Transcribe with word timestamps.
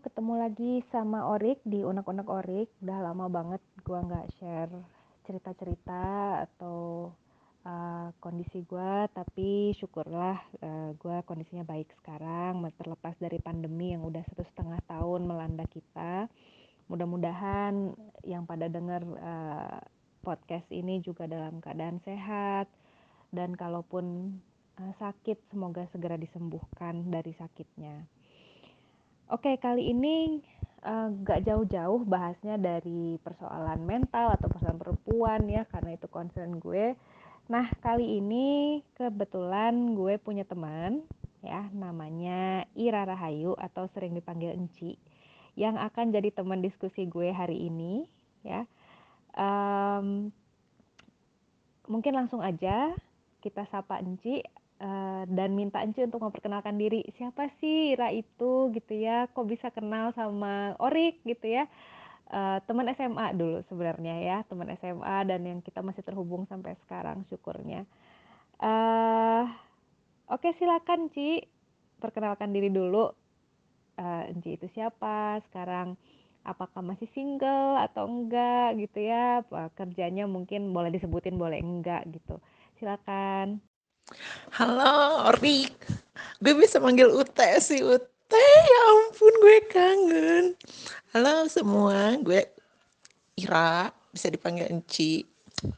ketemu 0.00 0.40
lagi 0.40 0.72
sama 0.88 1.28
Orik 1.36 1.60
di 1.66 1.84
Unek-Unek 1.84 2.28
Orik. 2.30 2.68
Udah 2.80 3.04
lama 3.04 3.28
banget 3.28 3.60
gue 3.84 3.98
nggak 3.98 4.30
share 4.38 4.72
cerita-cerita 5.28 6.04
atau 6.48 7.10
uh, 7.68 8.08
kondisi 8.22 8.64
gue, 8.64 8.92
tapi 9.12 9.76
syukurlah 9.76 10.38
uh, 10.64 10.90
gue 10.96 11.16
kondisinya 11.28 11.66
baik 11.66 11.92
sekarang, 12.00 12.64
terlepas 12.80 13.12
dari 13.20 13.36
pandemi 13.42 13.92
yang 13.92 14.06
udah 14.06 14.22
satu 14.32 14.46
setengah 14.48 14.80
tahun 14.88 15.28
melanda 15.28 15.66
kita. 15.68 16.26
Mudah-mudahan 16.88 17.92
yang 18.26 18.48
pada 18.48 18.66
denger 18.72 19.02
uh, 19.20 19.78
podcast 20.22 20.66
ini 20.70 21.02
juga 21.02 21.26
dalam 21.26 21.58
keadaan 21.58 21.98
sehat, 22.02 22.70
dan 23.30 23.54
kalaupun 23.54 24.36
uh, 24.78 24.94
sakit, 24.98 25.38
semoga 25.50 25.86
segera 25.90 26.14
disembuhkan 26.18 27.10
dari 27.10 27.34
sakitnya. 27.34 28.06
Oke, 29.32 29.56
kali 29.56 29.96
ini 29.96 30.44
uh, 30.84 31.08
gak 31.24 31.48
jauh-jauh 31.48 32.04
bahasnya 32.04 32.60
dari 32.60 33.16
persoalan 33.24 33.80
mental 33.80 34.36
atau 34.36 34.44
persoalan 34.52 34.76
perempuan 34.76 35.48
ya, 35.48 35.64
karena 35.72 35.96
itu 35.96 36.04
concern 36.12 36.60
gue. 36.60 36.92
Nah, 37.48 37.72
kali 37.80 38.20
ini 38.20 38.84
kebetulan 38.92 39.96
gue 39.96 40.20
punya 40.20 40.44
teman 40.44 41.00
ya, 41.40 41.64
namanya 41.72 42.68
Ira 42.76 43.08
Rahayu 43.08 43.56
atau 43.56 43.88
sering 43.96 44.12
dipanggil 44.12 44.52
Enci, 44.52 45.00
yang 45.56 45.80
akan 45.80 46.12
jadi 46.12 46.28
teman 46.28 46.60
diskusi 46.60 47.08
gue 47.08 47.32
hari 47.32 47.72
ini 47.72 48.04
ya. 48.44 48.68
Um, 49.32 50.28
mungkin 51.88 52.20
langsung 52.20 52.44
aja 52.44 52.92
kita 53.40 53.64
sapa 53.72 53.96
Enci 53.96 54.44
Uh, 54.82 55.22
dan 55.30 55.54
minta 55.54 55.78
Enci 55.78 56.02
untuk 56.02 56.26
memperkenalkan 56.26 56.74
diri. 56.74 57.06
Siapa 57.14 57.54
sih 57.62 57.94
Ira 57.94 58.10
itu 58.10 58.74
gitu 58.74 58.98
ya? 58.98 59.30
Kok 59.30 59.46
bisa 59.46 59.70
kenal 59.70 60.10
sama 60.18 60.74
Orik 60.82 61.22
gitu 61.22 61.46
ya? 61.46 61.70
Uh, 62.26 62.58
teman 62.66 62.90
SMA 62.96 63.36
dulu 63.38 63.62
sebenarnya 63.70 64.16
ya 64.24 64.36
teman 64.48 64.72
SMA 64.80 65.16
dan 65.28 65.44
yang 65.44 65.60
kita 65.62 65.84
masih 65.84 66.02
terhubung 66.02 66.50
sampai 66.50 66.74
sekarang 66.82 67.22
syukurnya. 67.30 67.86
Uh, 68.58 69.46
oke 70.26 70.42
okay, 70.42 70.50
silakan 70.58 71.14
Ci 71.14 71.46
perkenalkan 72.02 72.50
diri 72.50 72.66
dulu. 72.66 73.14
Uh, 73.94 74.34
itu 74.42 74.66
siapa? 74.74 75.38
Sekarang 75.46 75.94
apakah 76.42 76.82
masih 76.82 77.06
single 77.14 77.78
atau 77.78 78.10
enggak 78.10 78.82
gitu 78.82 78.98
ya? 78.98 79.46
Kerjanya 79.78 80.26
mungkin 80.26 80.74
boleh 80.74 80.90
disebutin 80.90 81.38
boleh 81.38 81.62
enggak 81.62 82.02
gitu. 82.10 82.42
Silakan 82.82 83.62
Halo, 84.52 85.32
Rik. 85.40 85.72
Gue 86.44 86.52
bisa 86.52 86.76
manggil 86.76 87.08
Ute 87.08 87.56
sih, 87.64 87.80
Ute. 87.80 88.44
Ya 88.68 88.80
ampun, 88.92 89.32
gue 89.40 89.58
kangen. 89.72 90.44
Halo 91.16 91.48
semua, 91.48 92.20
gue 92.20 92.44
Ira, 93.40 93.88
bisa 94.12 94.28
dipanggil 94.28 94.68
Enci. 94.68 95.24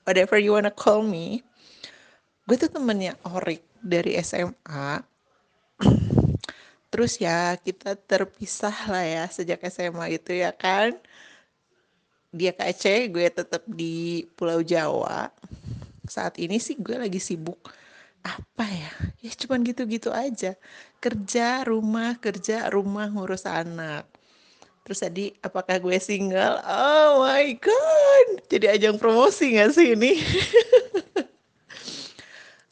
Whatever 0.02 0.42
you 0.42 0.58
wanna 0.58 0.74
call 0.74 1.06
me. 1.06 1.46
Gue 2.50 2.58
tuh 2.58 2.66
temennya 2.66 3.14
Orik 3.30 3.62
dari 3.78 4.18
SMA. 4.18 5.06
Terus 6.90 7.22
ya, 7.22 7.54
kita 7.62 7.94
terpisah 7.94 8.74
lah 8.90 9.06
ya 9.06 9.24
sejak 9.30 9.62
SMA 9.70 10.18
itu 10.18 10.34
ya 10.34 10.50
kan. 10.50 10.98
Dia 12.34 12.50
ke 12.50 12.74
Aceh, 12.74 13.06
gue 13.06 13.26
tetap 13.30 13.62
di 13.70 14.26
Pulau 14.34 14.66
Jawa. 14.66 15.30
Saat 16.10 16.42
ini 16.42 16.58
sih 16.58 16.74
gue 16.74 16.98
lagi 16.98 17.22
sibuk 17.22 17.83
apa 18.24 18.64
ya? 18.64 18.92
Ya 19.20 19.32
cuman 19.36 19.60
gitu-gitu 19.62 20.08
aja. 20.08 20.56
Kerja 20.98 21.62
rumah 21.68 22.16
kerja 22.16 22.72
rumah 22.72 23.12
ngurus 23.12 23.44
anak. 23.44 24.08
Terus 24.84 25.00
tadi 25.00 25.24
apakah 25.40 25.80
gue 25.80 25.96
single? 26.00 26.60
Oh 26.64 27.24
my 27.24 27.56
god! 27.56 28.28
Jadi 28.48 28.66
ajang 28.68 28.96
promosi 29.00 29.56
gak 29.56 29.72
sih 29.76 29.96
ini? 29.96 30.20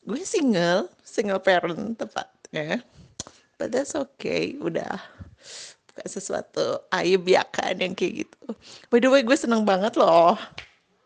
Gue 0.03 0.27
single 0.27 0.91
single 1.07 1.39
parent 1.39 1.95
tepatnya. 1.95 2.83
But 3.57 3.71
that's 3.73 3.95
okay 3.95 4.59
udah. 4.59 4.99
Bukan 5.89 6.09
sesuatu 6.11 6.85
aib 6.91 7.23
ya 7.31 7.47
kan 7.47 7.79
yang 7.79 7.95
kayak 7.95 8.27
gitu. 8.27 8.45
By 8.91 8.99
the 8.99 9.09
way 9.09 9.23
gue 9.23 9.39
seneng 9.39 9.63
banget 9.63 9.95
loh. 9.95 10.35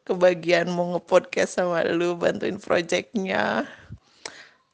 Kebagian 0.06 0.72
mau 0.72 0.96
ngepodcast 0.96 1.60
sama 1.60 1.86
lu 1.86 2.16
bantuin 2.16 2.56
projectnya 2.56 3.68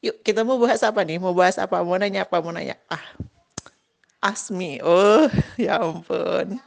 Yuk, 0.03 0.19
kita 0.19 0.43
mau 0.43 0.59
bahas 0.59 0.83
apa 0.83 0.99
nih? 1.07 1.15
Mau 1.15 1.31
bahas 1.31 1.55
apa? 1.55 1.79
Mau 1.79 1.95
nanya 1.95 2.27
apa? 2.27 2.43
Mau 2.43 2.51
nanya 2.51 2.75
ah 2.91 2.99
Asmi. 4.19 4.83
Oh, 4.83 5.31
ya 5.55 5.79
ampun. 5.79 6.59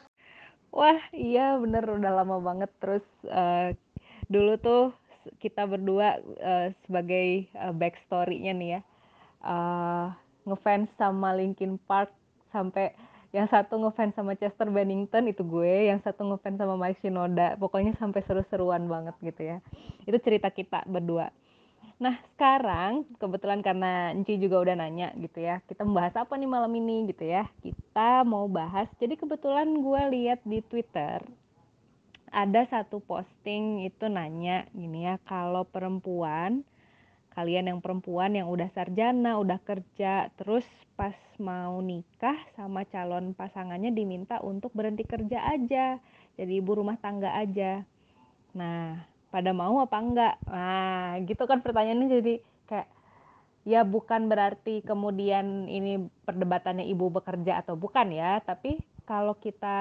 Wah, 0.72 1.00
iya 1.12 1.60
bener 1.60 1.84
udah 1.84 2.12
lama 2.16 2.40
banget 2.40 2.72
terus 2.80 3.04
uh, 3.28 3.76
dulu 4.32 4.56
tuh 4.56 4.84
kita 5.36 5.68
berdua 5.68 6.16
uh, 6.40 6.72
sebagai 6.88 7.44
uh, 7.60 7.76
backstory-nya 7.76 8.56
nih 8.56 8.70
ya. 8.72 8.80
Uh, 9.44 10.16
ngefans 10.48 10.88
sama 10.96 11.36
Linkin 11.36 11.76
Park 11.84 12.08
sampai 12.56 12.96
yang 13.36 13.52
satu 13.52 13.76
ngefans 13.76 14.16
sama 14.16 14.32
Chester 14.32 14.72
Bennington 14.72 15.28
itu 15.28 15.44
gue, 15.44 15.92
yang 15.92 16.00
satu 16.00 16.24
ngefans 16.24 16.56
sama 16.56 16.80
Mike 16.80 17.04
Shinoda. 17.04 17.60
Pokoknya 17.60 17.92
sampai 18.00 18.24
seru-seruan 18.24 18.88
banget 18.88 19.12
gitu 19.20 19.44
ya. 19.44 19.60
Itu 20.08 20.16
cerita 20.24 20.48
kita 20.48 20.88
berdua 20.88 21.28
Nah, 21.96 22.20
sekarang 22.36 23.08
kebetulan 23.16 23.64
karena 23.64 24.12
Enci 24.12 24.36
juga 24.36 24.60
udah 24.60 24.76
nanya 24.76 25.16
gitu 25.16 25.40
ya, 25.40 25.64
kita 25.64 25.80
membahas 25.80 26.12
apa 26.20 26.36
nih 26.36 26.44
malam 26.44 26.68
ini 26.76 27.08
gitu 27.08 27.24
ya. 27.24 27.48
Kita 27.64 28.20
mau 28.28 28.44
bahas, 28.52 28.84
jadi 29.00 29.16
kebetulan 29.16 29.64
gue 29.80 30.02
lihat 30.12 30.44
di 30.44 30.60
Twitter 30.60 31.24
ada 32.28 32.68
satu 32.68 33.00
posting 33.00 33.88
itu 33.88 34.12
nanya 34.12 34.68
gini 34.76 35.08
ya, 35.08 35.16
kalau 35.24 35.64
perempuan 35.64 36.68
kalian 37.32 37.68
yang 37.68 37.80
perempuan 37.84 38.32
yang 38.32 38.48
udah 38.48 38.68
sarjana, 38.72 39.36
udah 39.36 39.60
kerja, 39.60 40.32
terus 40.40 40.64
pas 40.96 41.16
mau 41.36 41.80
nikah 41.84 42.36
sama 42.56 42.88
calon 42.88 43.36
pasangannya 43.36 43.92
diminta 43.92 44.40
untuk 44.40 44.72
berhenti 44.72 45.04
kerja 45.04 45.44
aja, 45.44 46.00
jadi 46.40 46.52
ibu 46.60 46.80
rumah 46.80 46.96
tangga 46.96 47.36
aja. 47.36 47.84
Nah, 48.56 49.04
pada 49.36 49.52
mau 49.52 49.84
apa 49.84 50.00
enggak. 50.00 50.34
Nah 50.48 51.20
gitu 51.28 51.44
kan 51.44 51.60
pertanyaannya 51.60 52.08
jadi 52.08 52.34
kayak 52.64 52.88
ya 53.68 53.84
bukan 53.84 54.32
berarti 54.32 54.80
kemudian 54.80 55.68
ini 55.68 56.08
perdebatannya 56.24 56.88
ibu 56.88 57.12
bekerja 57.12 57.60
atau 57.60 57.76
bukan 57.76 58.16
ya 58.16 58.40
tapi 58.40 58.80
kalau 59.04 59.36
kita 59.36 59.76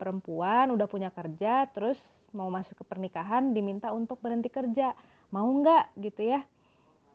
perempuan 0.00 0.72
udah 0.72 0.88
punya 0.88 1.12
kerja 1.12 1.68
terus 1.76 2.00
mau 2.32 2.48
masuk 2.48 2.80
ke 2.80 2.84
pernikahan 2.88 3.52
diminta 3.52 3.92
untuk 3.92 4.16
berhenti 4.24 4.48
kerja. 4.48 4.96
Mau 5.36 5.52
enggak 5.52 5.92
gitu 6.00 6.32
ya? 6.32 6.40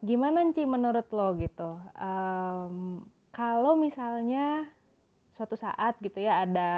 Gimana 0.06 0.46
sih 0.54 0.70
menurut 0.70 1.10
lo 1.10 1.34
gitu? 1.42 1.82
Um, 1.98 3.02
kalau 3.34 3.74
misalnya 3.74 4.70
suatu 5.34 5.58
saat 5.58 5.98
gitu 6.06 6.22
ya 6.22 6.46
ada 6.46 6.70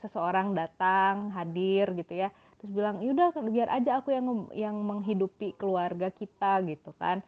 seseorang 0.00 0.56
datang 0.56 1.32
hadir 1.36 1.92
gitu 1.96 2.24
ya 2.24 2.28
terus 2.58 2.72
bilang 2.72 3.00
yaudah 3.04 3.32
biar 3.48 3.68
aja 3.70 4.00
aku 4.00 4.12
yang 4.12 4.26
yang 4.56 4.76
menghidupi 4.76 5.52
keluarga 5.56 6.08
kita 6.12 6.64
gitu 6.64 6.90
kan 6.96 7.20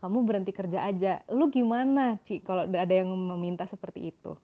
kamu 0.00 0.24
berhenti 0.24 0.52
kerja 0.54 0.86
aja 0.86 1.12
lu 1.28 1.52
gimana 1.52 2.16
Ci 2.24 2.40
kalau 2.40 2.64
ada 2.64 2.94
yang 2.94 3.10
meminta 3.10 3.68
seperti 3.68 4.14
itu 4.14 4.38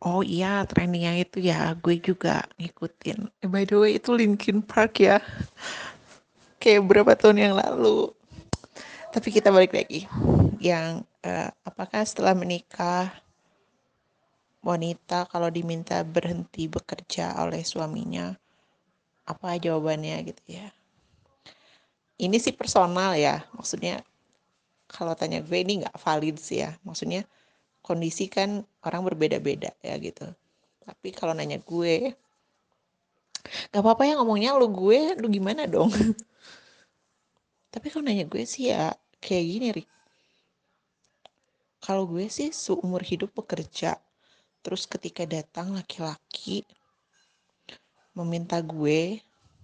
Oh 0.00 0.24
iya, 0.24 0.64
trendingnya 0.64 1.12
itu 1.20 1.44
ya, 1.44 1.76
gue 1.76 2.00
juga 2.00 2.48
ngikutin. 2.56 3.20
Eh, 3.44 3.48
by 3.52 3.68
the 3.68 3.76
way, 3.76 4.00
itu 4.00 4.16
Linkin 4.16 4.64
Park 4.64 4.96
ya. 4.96 5.20
Kayak 6.56 6.88
berapa 6.88 7.12
tahun 7.20 7.36
yang 7.36 7.54
lalu. 7.60 8.08
Tapi 9.12 9.28
kita 9.28 9.52
balik 9.52 9.76
lagi. 9.76 10.08
Yang 10.56 11.04
uh, 11.20 11.52
apakah 11.68 12.00
setelah 12.08 12.32
menikah 12.32 13.12
wanita 14.60 15.24
kalau 15.32 15.48
diminta 15.48 16.04
berhenti 16.04 16.68
bekerja 16.68 17.36
oleh 17.40 17.64
suaminya 17.64 18.36
apa 19.24 19.56
jawabannya 19.56 20.16
gitu 20.28 20.44
ya? 20.60 20.68
Ini 22.20 22.36
sih 22.36 22.52
personal 22.52 23.16
ya 23.16 23.40
maksudnya 23.56 24.04
kalau 24.90 25.14
tanya 25.14 25.40
gue 25.40 25.58
ini 25.62 25.86
nggak 25.86 25.96
valid 25.96 26.36
sih 26.36 26.60
ya. 26.66 26.76
Maksudnya 26.84 27.24
kondisi 27.80 28.28
kan 28.28 28.66
orang 28.84 29.06
berbeda-beda 29.06 29.72
ya 29.80 29.94
gitu. 29.96 30.28
Tapi 30.84 31.08
kalau 31.14 31.32
nanya 31.32 31.62
gue 31.62 32.12
nggak 33.70 33.82
apa-apa 33.82 34.02
ya 34.04 34.14
ngomongnya 34.20 34.52
lu 34.58 34.68
gue 34.68 35.16
lu 35.16 35.30
gimana 35.32 35.64
dong? 35.64 35.88
Tapi 37.72 37.86
kalau 37.88 38.04
nanya 38.04 38.26
gue 38.26 38.42
sih 38.44 38.68
ya 38.68 38.92
kayak 39.22 39.44
gini 39.46 39.68
Rik. 39.72 39.88
Kalau 41.80 42.04
gue 42.04 42.28
sih 42.28 42.52
seumur 42.52 43.00
hidup 43.00 43.32
bekerja 43.32 43.96
Terus 44.60 44.84
ketika 44.84 45.24
datang 45.24 45.72
laki-laki 45.72 46.64
meminta 48.12 48.60
gue 48.60 49.20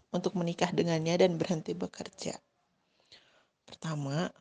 untuk 0.09 0.33
menikah 0.39 0.73
dengannya 0.73 1.21
dan 1.21 1.37
berhenti 1.37 1.77
bekerja. 1.77 2.41
Pertama, 3.67 4.33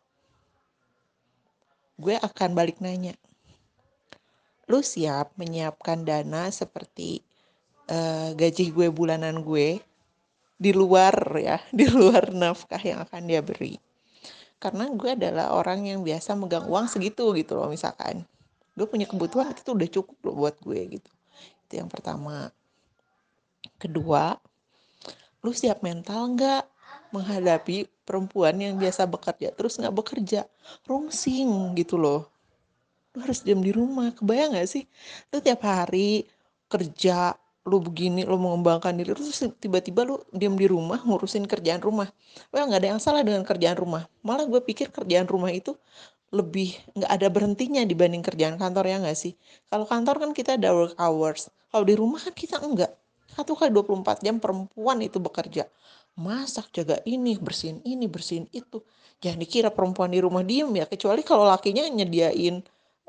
gue 1.99 2.15
akan 2.15 2.49
balik 2.55 2.79
nanya, 2.79 3.17
lu 4.71 4.79
siap 4.79 5.33
menyiapkan 5.35 6.05
dana 6.05 6.47
seperti 6.53 7.19
uh, 7.89 8.31
gaji 8.37 8.71
gue 8.71 8.87
bulanan 8.93 9.41
gue 9.41 9.81
di 10.55 10.71
luar 10.71 11.13
ya, 11.35 11.59
di 11.79 11.89
luar 11.89 12.31
nafkah 12.31 12.79
yang 12.79 13.03
akan 13.03 13.21
dia 13.27 13.41
beri. 13.43 13.75
Karena 14.55 14.87
gue 14.87 15.11
adalah 15.11 15.51
orang 15.51 15.83
yang 15.85 15.99
biasa 16.01 16.33
megang 16.33 16.65
uang 16.71 16.87
segitu 16.87 17.35
gitu 17.35 17.59
loh 17.59 17.67
misalkan. 17.67 18.23
Gue 18.75 18.85
punya 18.85 19.07
kebutuhan 19.07 19.55
itu 19.55 19.71
udah 19.71 19.89
cukup 19.89 20.17
loh 20.27 20.35
buat 20.45 20.55
gue 20.59 20.99
gitu. 20.99 21.11
Itu 21.65 21.73
yang 21.79 21.89
pertama. 21.89 22.51
Kedua, 23.79 24.35
lu 25.41 25.51
siap 25.55 25.81
mental 25.81 26.35
nggak 26.35 26.63
menghadapi 27.15 27.87
perempuan 28.03 28.59
yang 28.59 28.75
biasa 28.75 29.07
bekerja 29.07 29.55
terus 29.55 29.79
nggak 29.79 29.95
bekerja? 29.95 30.45
Rungsing 30.85 31.73
gitu 31.79 31.95
loh. 31.95 32.27
Lu 33.15 33.23
harus 33.23 33.41
diam 33.41 33.63
di 33.63 33.71
rumah. 33.71 34.11
Kebayang 34.11 34.59
gak 34.59 34.67
sih? 34.67 34.83
Lu 35.31 35.39
tiap 35.39 35.63
hari 35.63 36.27
kerja 36.67 37.33
lu 37.65 37.81
begini 37.81 38.21
lu 38.29 38.37
mengembangkan 38.37 38.93
diri 38.93 39.17
terus 39.17 39.41
tiba-tiba 39.57 40.05
lu 40.05 40.21
diam 40.29 40.53
di 40.53 40.69
rumah 40.69 41.01
ngurusin 41.01 41.49
kerjaan 41.49 41.81
rumah. 41.81 42.05
Well 42.53 42.69
nggak 42.69 42.85
ada 42.85 42.89
yang 42.93 43.01
salah 43.01 43.25
dengan 43.25 43.41
kerjaan 43.41 43.73
rumah. 43.73 44.05
Malah 44.21 44.45
gue 44.45 44.61
pikir 44.61 44.93
kerjaan 44.93 45.25
rumah 45.25 45.49
itu 45.49 45.73
lebih 46.35 46.75
nggak 46.91 47.11
ada 47.11 47.27
berhentinya 47.31 47.81
dibanding 47.87 48.19
kerjaan 48.19 48.59
kantor 48.59 48.85
ya 48.91 48.97
nggak 48.99 49.15
sih? 49.15 49.33
Kalau 49.71 49.87
kantor 49.87 50.15
kan 50.19 50.31
kita 50.35 50.59
ada 50.59 50.75
work 50.75 50.99
hours. 50.99 51.47
Kalau 51.71 51.85
di 51.87 51.95
rumah 51.95 52.19
kan 52.19 52.35
kita 52.35 52.59
enggak. 52.59 52.91
Satu 53.31 53.55
kali 53.55 53.71
24 53.71 54.23
jam 54.23 54.39
perempuan 54.43 54.99
itu 54.99 55.19
bekerja. 55.23 55.67
Masak 56.19 56.71
jaga 56.75 56.99
ini 57.07 57.39
bersihin 57.39 57.79
ini 57.87 58.07
bersihin 58.11 58.51
itu. 58.51 58.83
Jangan 59.23 59.39
dikira 59.39 59.69
perempuan 59.71 60.11
di 60.11 60.19
rumah 60.19 60.43
diem 60.43 60.67
ya 60.75 60.85
kecuali 60.87 61.23
kalau 61.23 61.47
lakinya 61.47 61.87
nyediain 61.87 62.63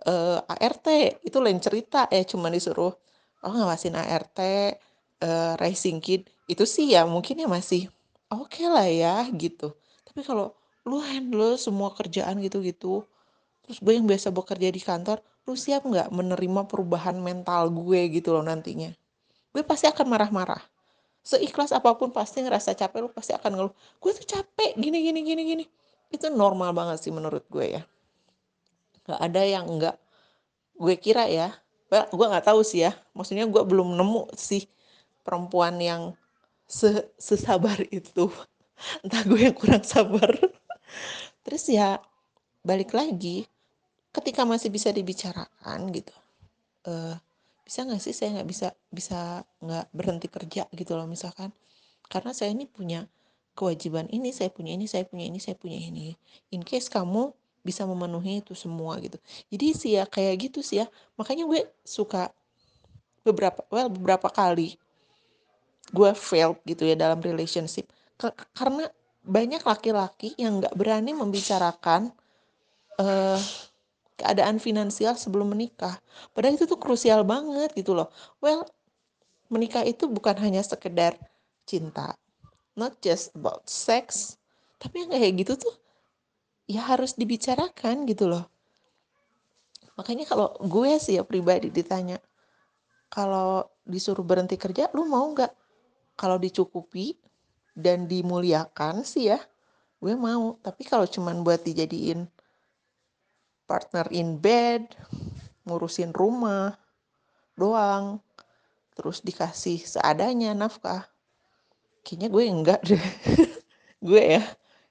uh, 0.06 0.38
eh, 0.42 0.62
ART 0.66 0.86
itu 1.22 1.38
lain 1.42 1.58
cerita 1.58 2.06
ya 2.10 2.22
cuma 2.26 2.50
disuruh 2.50 2.94
oh 3.42 3.52
ngawasin 3.52 3.98
ART 3.98 4.38
uh, 4.38 4.74
eh, 5.22 5.54
racing 5.58 5.98
kid. 5.98 6.26
Itu 6.46 6.62
sih 6.66 6.94
ya 6.94 7.06
mungkin 7.06 7.42
ya 7.42 7.50
masih 7.50 7.90
oke 8.30 8.54
okay 8.54 8.66
lah 8.70 8.86
ya 8.86 9.26
gitu. 9.34 9.74
Tapi 10.06 10.22
kalau 10.22 10.54
lu 10.86 11.02
handle 11.02 11.58
semua 11.58 11.90
kerjaan 11.94 12.38
gitu-gitu 12.38 13.02
terus 13.66 13.82
gue 13.82 13.98
yang 13.98 14.06
biasa 14.06 14.30
bekerja 14.30 14.70
di 14.70 14.78
kantor 14.78 15.18
lu 15.46 15.54
siap 15.54 15.86
nggak 15.86 16.10
menerima 16.10 16.66
perubahan 16.66 17.18
mental 17.18 17.70
gue 17.70 18.10
gitu 18.10 18.34
loh 18.34 18.42
nantinya? 18.42 18.90
Gue 19.54 19.62
pasti 19.62 19.86
akan 19.86 20.06
marah-marah. 20.10 20.62
Seikhlas 21.26 21.74
apa 21.74 21.94
pun 21.98 22.14
pasti 22.14 22.42
ngerasa 22.42 22.74
capek 22.78 23.06
lu 23.06 23.10
pasti 23.10 23.34
akan 23.34 23.50
ngeluh 23.58 23.74
gue 23.74 24.10
tuh 24.14 24.26
capek 24.26 24.78
gini 24.78 24.98
gini 25.06 25.20
gini 25.22 25.42
gini. 25.42 25.64
Itu 26.10 26.30
normal 26.30 26.70
banget 26.74 27.02
sih 27.02 27.10
menurut 27.14 27.46
gue 27.50 27.78
ya. 27.78 27.82
Nggak 29.06 29.20
ada 29.22 29.42
yang 29.42 29.64
nggak 29.66 29.96
gue 30.78 30.94
kira 30.98 31.26
ya. 31.26 31.54
Gue 31.90 32.26
nggak 32.26 32.46
tahu 32.46 32.62
sih 32.66 32.86
ya. 32.86 32.94
Maksudnya 33.14 33.46
gue 33.46 33.62
belum 33.62 33.94
nemu 33.94 34.34
sih 34.34 34.66
perempuan 35.22 35.78
yang 35.78 36.14
se 36.66 37.06
sesabar 37.18 37.78
itu. 37.90 38.30
Entah 39.06 39.22
gue 39.26 39.50
yang 39.50 39.54
kurang 39.54 39.82
sabar. 39.86 40.30
Terus 41.46 41.70
ya 41.70 42.02
balik 42.66 42.94
lagi 42.94 43.46
ketika 44.16 44.48
masih 44.48 44.72
bisa 44.72 44.88
dibicarakan 44.90 45.92
gitu 45.92 46.14
uh, 46.88 47.16
bisa 47.66 47.82
nggak 47.82 47.98
sih 47.98 48.14
saya 48.14 48.38
nggak 48.38 48.48
bisa 48.48 48.68
bisa 48.94 49.42
nggak 49.58 49.86
berhenti 49.90 50.30
kerja 50.30 50.70
gitu 50.70 50.94
loh 50.94 51.10
misalkan? 51.10 51.50
Karena 52.06 52.30
saya 52.30 52.54
ini 52.54 52.70
punya 52.70 53.10
kewajiban 53.58 54.06
ini 54.14 54.30
saya 54.30 54.54
punya 54.54 54.78
ini 54.78 54.86
saya 54.86 55.02
punya 55.02 55.26
ini 55.26 55.42
saya 55.42 55.58
punya 55.58 55.74
ini. 55.74 56.14
In 56.54 56.62
case 56.62 56.86
kamu 56.86 57.34
bisa 57.66 57.82
memenuhi 57.82 58.46
itu 58.46 58.54
semua 58.54 59.02
gitu. 59.02 59.18
Jadi 59.50 59.66
sih 59.74 59.92
ya 59.98 60.06
kayak 60.06 60.46
gitu 60.46 60.62
sih 60.62 60.78
ya. 60.78 60.86
Makanya 61.18 61.50
gue 61.50 61.66
suka 61.82 62.30
beberapa 63.26 63.66
well 63.74 63.90
beberapa 63.90 64.30
kali 64.30 64.78
gue 65.90 66.10
failed 66.14 66.62
gitu 66.62 66.86
ya 66.86 66.94
dalam 66.94 67.18
relationship. 67.18 67.90
Karena 68.54 68.86
banyak 69.26 69.66
laki-laki 69.66 70.38
yang 70.38 70.62
nggak 70.62 70.78
berani 70.78 71.18
membicarakan 71.18 72.14
uh, 73.02 73.42
keadaan 74.16 74.56
finansial 74.60 75.14
sebelum 75.16 75.52
menikah. 75.52 76.00
Padahal 76.32 76.56
itu 76.56 76.64
tuh 76.64 76.80
krusial 76.80 77.22
banget 77.22 77.72
gitu 77.76 77.92
loh. 77.92 78.08
Well 78.40 78.64
menikah 79.46 79.86
itu 79.86 80.10
bukan 80.10 80.34
hanya 80.42 80.62
sekedar 80.62 81.14
cinta 81.66 82.18
not 82.74 82.98
just 82.98 83.30
about 83.34 83.66
sex 83.66 84.36
tapi 84.82 85.06
yang 85.06 85.10
kayak 85.14 85.34
gitu 85.42 85.54
tuh 85.56 85.74
ya 86.66 86.82
harus 86.82 87.14
dibicarakan 87.14 88.04
gitu 88.10 88.26
loh. 88.28 88.44
Makanya 89.96 90.28
kalau 90.28 90.52
gue 90.60 90.98
sih 91.00 91.16
ya 91.16 91.24
pribadi 91.24 91.72
ditanya 91.72 92.20
kalau 93.08 93.64
disuruh 93.86 94.26
berhenti 94.26 94.60
kerja 94.60 94.92
lu 94.92 95.08
mau 95.08 95.24
nggak? 95.32 95.52
Kalau 96.18 96.36
dicukupi 96.36 97.16
dan 97.72 98.04
dimuliakan 98.04 99.06
sih 99.06 99.32
ya 99.32 99.40
gue 100.02 100.12
mau. 100.12 100.60
Tapi 100.60 100.82
kalau 100.84 101.08
cuman 101.08 101.40
buat 101.40 101.64
dijadiin 101.64 102.28
partner 103.66 104.06
in 104.14 104.38
bed 104.38 104.86
ngurusin 105.66 106.14
rumah 106.14 106.78
doang 107.58 108.22
terus 108.96 109.20
dikasih 109.20 109.82
seadanya 109.82 110.56
nafkah. 110.56 111.04
Kayaknya 112.06 112.28
gue 112.30 112.44
enggak 112.46 112.80
deh. 112.86 113.04
Gue 114.06 114.22
ya 114.38 114.42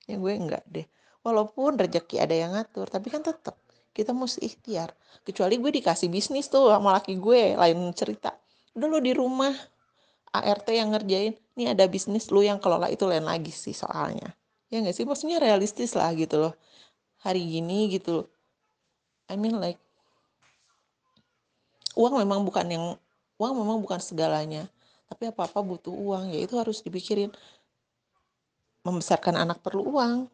ya 0.05 0.15
gue 0.19 0.33
enggak 0.35 0.63
deh. 0.67 0.85
Walaupun 1.23 1.79
rezeki 1.79 2.21
ada 2.21 2.35
yang 2.35 2.51
ngatur 2.53 2.91
tapi 2.91 3.07
kan 3.09 3.23
tetap 3.23 3.55
kita 3.95 4.11
mesti 4.11 4.43
ikhtiar. 4.43 4.91
Kecuali 5.23 5.55
gue 5.55 5.71
dikasih 5.71 6.11
bisnis 6.11 6.51
tuh 6.51 6.69
sama 6.69 6.99
laki 6.99 7.15
gue 7.15 7.55
lain 7.55 7.79
cerita. 7.95 8.35
Udah 8.75 8.87
lo 8.91 8.99
di 8.99 9.15
rumah 9.15 9.55
ART 10.35 10.67
yang 10.67 10.91
ngerjain 10.91 11.39
ini 11.55 11.71
ada 11.71 11.87
bisnis 11.87 12.27
lu 12.27 12.43
yang 12.43 12.59
kelola 12.59 12.91
itu 12.91 13.07
lain 13.07 13.23
lagi 13.23 13.55
sih 13.55 13.71
soalnya. 13.71 14.35
Ya 14.67 14.83
nggak 14.83 14.91
sih? 14.91 15.07
Maksudnya 15.07 15.39
realistis 15.39 15.95
lah 15.95 16.11
gitu 16.11 16.43
loh. 16.43 16.53
Hari 17.23 17.39
gini 17.39 17.87
gitu 17.95 18.27
I 19.31 19.35
mean 19.39 19.57
like 19.57 19.79
uang 21.95 22.19
memang 22.19 22.43
bukan 22.43 22.65
yang 22.69 22.85
uang 23.39 23.53
memang 23.55 23.79
bukan 23.79 23.99
segalanya 23.99 24.67
tapi 25.05 25.29
apa 25.29 25.47
apa 25.47 25.59
butuh 25.61 25.93
uang 25.93 26.33
ya 26.33 26.43
itu 26.43 26.55
harus 26.57 26.81
dipikirin 26.81 27.31
membesarkan 28.85 29.37
anak 29.37 29.61
perlu 29.61 29.95
uang 29.95 30.29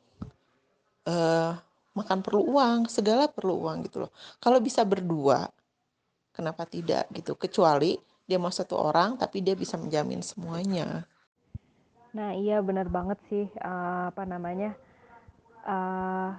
uh, 1.07 1.53
makan 1.91 2.19
perlu 2.23 2.55
uang, 2.55 2.87
segala 2.87 3.27
perlu 3.27 3.67
uang 3.67 3.87
gitu 3.87 4.07
loh. 4.07 4.11
Kalau 4.39 4.63
bisa 4.63 4.87
berdua, 4.87 5.47
kenapa 6.31 6.63
tidak 6.63 7.07
gitu? 7.11 7.35
Kecuali 7.35 7.99
dia 8.23 8.39
mau 8.39 8.53
satu 8.53 8.79
orang 8.79 9.19
tapi 9.19 9.43
dia 9.43 9.57
bisa 9.57 9.75
menjamin 9.75 10.23
semuanya. 10.23 11.03
Nah 12.15 12.31
iya 12.35 12.63
benar 12.63 12.87
banget 12.87 13.19
sih 13.27 13.45
uh, 13.59 14.11
apa 14.11 14.23
namanya. 14.23 14.75
Uh, 15.67 16.31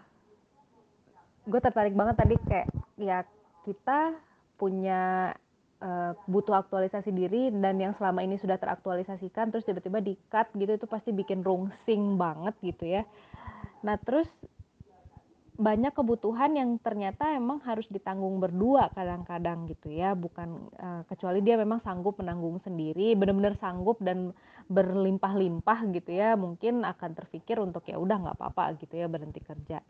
gue 1.43 1.61
tertarik 1.61 1.95
banget 1.95 2.17
tadi 2.19 2.37
kayak 2.47 2.69
ya 2.99 3.27
kita 3.67 4.15
punya 4.59 5.35
uh, 5.83 6.15
butuh 6.31 6.63
aktualisasi 6.63 7.11
diri 7.11 7.51
dan 7.51 7.83
yang 7.83 7.95
selama 7.99 8.23
ini 8.23 8.39
sudah 8.39 8.59
teraktualisasikan 8.59 9.51
terus 9.51 9.67
tiba-tiba 9.67 9.99
di 9.99 10.15
cut 10.31 10.51
gitu 10.55 10.79
itu 10.79 10.87
pasti 10.87 11.11
bikin 11.11 11.43
rungsing 11.43 12.15
banget 12.15 12.55
gitu 12.63 12.85
ya. 12.87 13.03
Nah 13.83 13.99
terus 13.99 14.31
banyak 15.53 15.93
kebutuhan 15.93 16.57
yang 16.57 16.81
ternyata 16.81 17.37
emang 17.37 17.61
harus 17.69 17.85
ditanggung 17.93 18.41
berdua 18.41 18.89
kadang-kadang 18.97 19.69
gitu 19.69 19.93
ya 19.93 20.17
bukan 20.17 20.73
uh, 20.81 21.05
kecuali 21.07 21.45
dia 21.45 21.61
memang 21.61 21.85
sanggup 21.85 22.17
menanggung 22.17 22.57
sendiri 22.65 23.13
benar-benar 23.15 23.61
sanggup 23.61 24.01
dan 24.01 24.33
berlimpah-limpah 24.73 25.93
gitu 25.93 26.11
ya 26.17 26.41
mungkin 26.41 26.89
akan 26.89 27.11
terpikir 27.13 27.61
untuk 27.61 27.85
ya 27.85 28.01
udah 28.01 28.17
nggak 28.17 28.37
apa-apa 28.41 28.81
gitu 28.81 28.97
ya 28.97 29.07
berhenti 29.13 29.45
kerja 29.45 29.85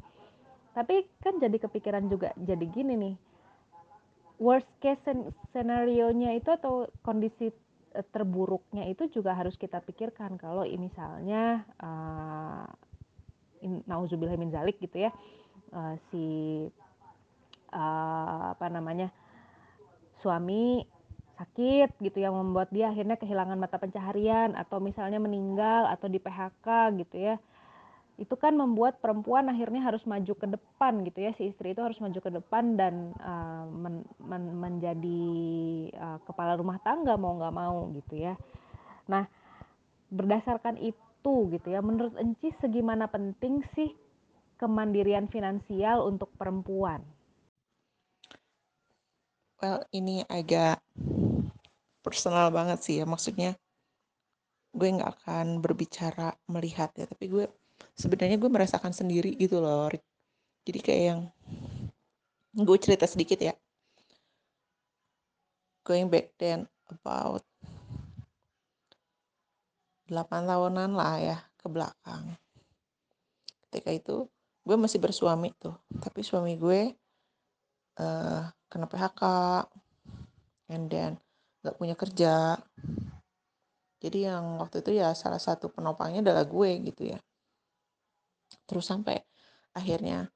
tapi 0.73 1.05
kan 1.21 1.37
jadi 1.41 1.57
kepikiran 1.57 2.09
juga 2.09 2.33
jadi 2.37 2.65
gini 2.69 2.95
nih. 2.97 3.17
Worst 4.43 4.69
case 4.83 5.01
scenario 5.55 6.11
nya 6.11 6.35
itu 6.35 6.51
atau 6.51 6.91
kondisi 7.07 7.53
eh, 7.95 8.07
terburuknya 8.11 8.89
itu 8.91 9.07
juga 9.13 9.37
harus 9.37 9.55
kita 9.55 9.79
pikirkan. 9.85 10.35
Kalau 10.41 10.67
misalnya 10.67 11.63
uh, 11.79 12.67
nauzubillah 13.63 14.35
min 14.35 14.51
zalik 14.51 14.79
gitu 14.83 15.07
ya 15.07 15.11
uh, 15.75 15.95
si 16.11 16.25
uh, 17.73 18.45
apa 18.55 18.67
namanya 18.69 19.09
suami 20.21 20.83
sakit 21.39 21.99
gitu 21.99 22.23
yang 22.23 22.39
membuat 22.39 22.71
dia 22.71 22.93
akhirnya 22.93 23.19
kehilangan 23.19 23.59
mata 23.59 23.81
pencaharian 23.81 24.55
atau 24.55 24.79
misalnya 24.79 25.19
meninggal 25.19 25.91
atau 25.91 26.07
di 26.07 26.23
PHK 26.23 26.67
gitu 27.03 27.17
ya 27.19 27.35
itu 28.21 28.35
kan 28.37 28.53
membuat 28.53 29.01
perempuan 29.01 29.49
akhirnya 29.49 29.83
harus 29.83 30.05
maju 30.05 30.33
ke 30.37 30.47
depan 30.47 31.05
gitu 31.09 31.19
ya. 31.25 31.31
Si 31.37 31.49
istri 31.49 31.73
itu 31.73 31.81
harus 31.81 31.97
maju 31.99 32.19
ke 32.21 32.31
depan 32.31 32.77
dan 32.77 33.17
uh, 33.19 33.65
men, 33.69 34.05
men, 34.21 34.45
menjadi 34.57 35.25
uh, 35.97 36.19
kepala 36.29 36.57
rumah 36.61 36.79
tangga 36.85 37.17
mau 37.17 37.37
nggak 37.41 37.57
mau 37.57 37.89
gitu 37.97 38.21
ya. 38.21 38.35
Nah 39.09 39.25
berdasarkan 40.13 40.77
itu 40.77 41.35
gitu 41.57 41.73
ya 41.73 41.81
menurut 41.81 42.13
Enci 42.21 42.53
segimana 42.61 43.09
penting 43.09 43.65
sih 43.73 43.97
kemandirian 44.61 45.33
finansial 45.33 46.05
untuk 46.05 46.29
perempuan? 46.37 47.01
well 49.63 49.87
ini 49.95 50.27
agak 50.27 50.83
personal 52.03 52.51
banget 52.51 52.83
sih 52.83 52.99
ya. 52.99 53.07
Maksudnya 53.07 53.55
gue 54.75 54.89
nggak 54.89 55.23
akan 55.23 55.63
berbicara 55.63 56.35
melihat 56.51 56.91
ya 56.99 57.07
tapi 57.07 57.31
gue 57.31 57.47
sebenarnya 57.99 58.37
gue 58.41 58.51
merasakan 58.51 58.91
sendiri 58.95 59.35
gitu 59.37 59.61
loh 59.61 59.91
jadi 60.63 60.79
kayak 60.79 61.03
yang 61.03 61.21
gue 62.55 62.79
cerita 62.79 63.07
sedikit 63.11 63.39
ya. 63.43 63.55
Going 65.83 66.07
back 66.07 66.39
then 66.39 66.71
about 66.87 67.43
8 70.07 70.15
tahunan 70.31 70.95
lah 70.95 71.15
ya 71.19 71.39
ke 71.59 71.67
belakang. 71.67 72.39
Ketika 73.67 73.91
itu 73.91 74.17
gue 74.63 74.77
masih 74.79 75.03
bersuami 75.03 75.51
tuh. 75.59 75.75
Tapi 75.99 76.23
suami 76.23 76.55
gue 76.55 76.95
uh, 77.99 78.43
kena 78.71 78.87
PHK 78.87 79.23
and 80.71 80.87
then 80.87 81.19
gak 81.67 81.75
punya 81.75 81.99
kerja. 81.99 82.55
Jadi 83.99 84.31
yang 84.31 84.63
waktu 84.63 84.79
itu 84.79 84.95
ya 84.95 85.11
salah 85.19 85.43
satu 85.43 85.67
penopangnya 85.75 86.23
adalah 86.23 86.47
gue 86.47 86.71
gitu 86.87 87.15
ya 87.15 87.19
terus 88.67 88.87
sampai 88.89 89.21
akhirnya 89.73 90.29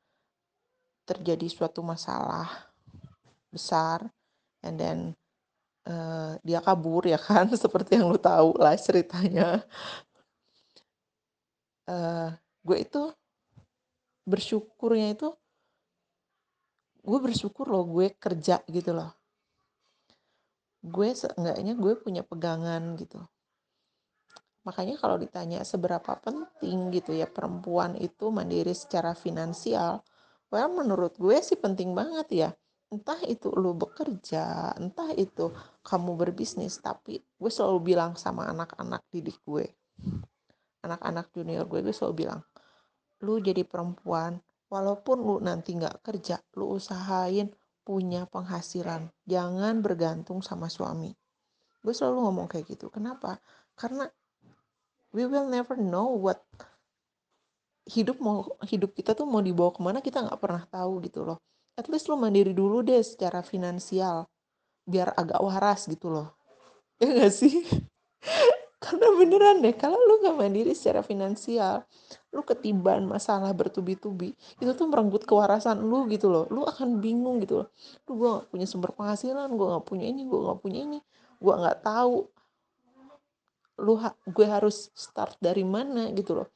terjadi 1.06 1.46
suatu 1.46 1.80
masalah 1.86 2.50
besar 3.52 4.10
and 4.66 4.76
then 4.76 4.98
uh, 5.86 6.34
dia 6.42 6.58
kabur 6.60 7.06
ya 7.06 7.16
kan? 7.16 7.46
Seperti 7.64 7.96
yang 7.96 8.10
lu 8.10 8.18
tahu 8.18 8.58
lah 8.58 8.74
ceritanya. 8.74 9.62
Uh, 11.86 12.34
gue 12.66 12.82
itu 12.82 13.02
bersyukurnya 14.26 15.14
itu 15.14 15.30
gue 17.06 17.18
bersyukur 17.22 17.70
loh 17.70 17.86
gue 17.86 18.10
kerja 18.18 18.58
gitu 18.66 18.90
loh. 18.90 19.14
Gue 20.82 21.14
seenggaknya 21.14 21.78
gue 21.78 21.94
punya 22.02 22.26
pegangan 22.26 22.98
gitu 22.98 23.22
Makanya 24.66 24.98
kalau 24.98 25.14
ditanya 25.14 25.62
seberapa 25.62 26.18
penting 26.18 26.90
gitu 26.90 27.14
ya 27.14 27.30
perempuan 27.30 27.94
itu 28.02 28.34
mandiri 28.34 28.74
secara 28.74 29.14
finansial, 29.14 30.02
well 30.50 30.66
menurut 30.74 31.14
gue 31.14 31.38
sih 31.38 31.54
penting 31.54 31.94
banget 31.94 32.28
ya. 32.34 32.50
Entah 32.90 33.18
itu 33.26 33.50
lu 33.54 33.74
bekerja, 33.78 34.74
entah 34.78 35.10
itu 35.14 35.54
kamu 35.86 36.18
berbisnis, 36.18 36.82
tapi 36.82 37.18
gue 37.18 37.50
selalu 37.50 37.94
bilang 37.94 38.18
sama 38.18 38.46
anak-anak 38.50 39.06
didik 39.10 39.38
gue. 39.42 39.66
Anak-anak 40.86 41.34
junior 41.34 41.66
gue, 41.66 41.82
gue 41.82 41.94
selalu 41.94 42.26
bilang, 42.26 42.40
lu 43.26 43.42
jadi 43.42 43.66
perempuan, 43.66 44.38
walaupun 44.70 45.18
lu 45.18 45.36
nanti 45.42 45.74
nggak 45.74 45.98
kerja, 46.02 46.38
lu 46.58 46.78
usahain 46.78 47.50
punya 47.86 48.26
penghasilan. 48.26 49.10
Jangan 49.26 49.82
bergantung 49.82 50.42
sama 50.42 50.70
suami. 50.70 51.10
Gue 51.82 51.94
selalu 51.94 52.22
ngomong 52.22 52.46
kayak 52.50 52.66
gitu. 52.70 52.90
Kenapa? 52.90 53.38
Karena 53.78 54.06
we 55.14 55.26
will 55.28 55.46
never 55.46 55.78
know 55.78 56.14
what 56.14 56.42
hidup 57.86 58.18
mau 58.18 58.58
hidup 58.66 58.90
kita 58.92 59.14
tuh 59.14 59.24
mau 59.24 59.38
dibawa 59.38 59.70
ke 59.70 59.80
mana 59.80 59.98
kita 60.02 60.26
nggak 60.26 60.40
pernah 60.42 60.64
tahu 60.66 60.98
gitu 61.06 61.22
loh. 61.22 61.38
At 61.78 61.86
least 61.86 62.10
lo 62.10 62.18
mandiri 62.18 62.50
dulu 62.50 62.82
deh 62.82 62.98
secara 63.04 63.44
finansial 63.46 64.26
biar 64.86 65.14
agak 65.14 65.38
waras 65.38 65.86
gitu 65.86 66.10
loh. 66.10 66.28
Ya 66.96 67.12
gak 67.12 67.28
sih? 67.28 67.52
Karena 68.84 69.12
beneran 69.12 69.60
deh 69.60 69.76
kalau 69.76 70.00
lu 70.00 70.24
gak 70.24 70.40
mandiri 70.40 70.72
secara 70.72 71.04
finansial 71.04 71.84
lu 72.32 72.40
ketiban 72.40 73.04
masalah 73.04 73.52
bertubi-tubi 73.52 74.32
itu 74.32 74.72
tuh 74.72 74.88
merenggut 74.88 75.28
kewarasan 75.28 75.84
lu 75.84 76.08
gitu 76.08 76.32
loh. 76.32 76.48
Lu 76.48 76.64
akan 76.64 77.04
bingung 77.04 77.44
gitu 77.44 77.60
loh. 77.60 77.68
Lu 78.08 78.16
gue 78.16 78.28
gak 78.40 78.48
punya 78.48 78.64
sumber 78.64 78.96
penghasilan 78.96 79.52
gue 79.52 79.66
gak 79.76 79.84
punya 79.84 80.08
ini 80.08 80.24
gue 80.24 80.40
gak 80.40 80.60
punya 80.64 80.80
ini 80.88 80.98
gue 81.36 81.52
gak 81.52 81.84
tahu 81.84 82.32
lu 83.76 84.00
ha 84.00 84.16
gue 84.24 84.46
harus 84.48 84.88
start 84.96 85.36
dari 85.40 85.64
mana? 85.64 86.08
gitu 86.16 86.42
loh. 86.42 86.48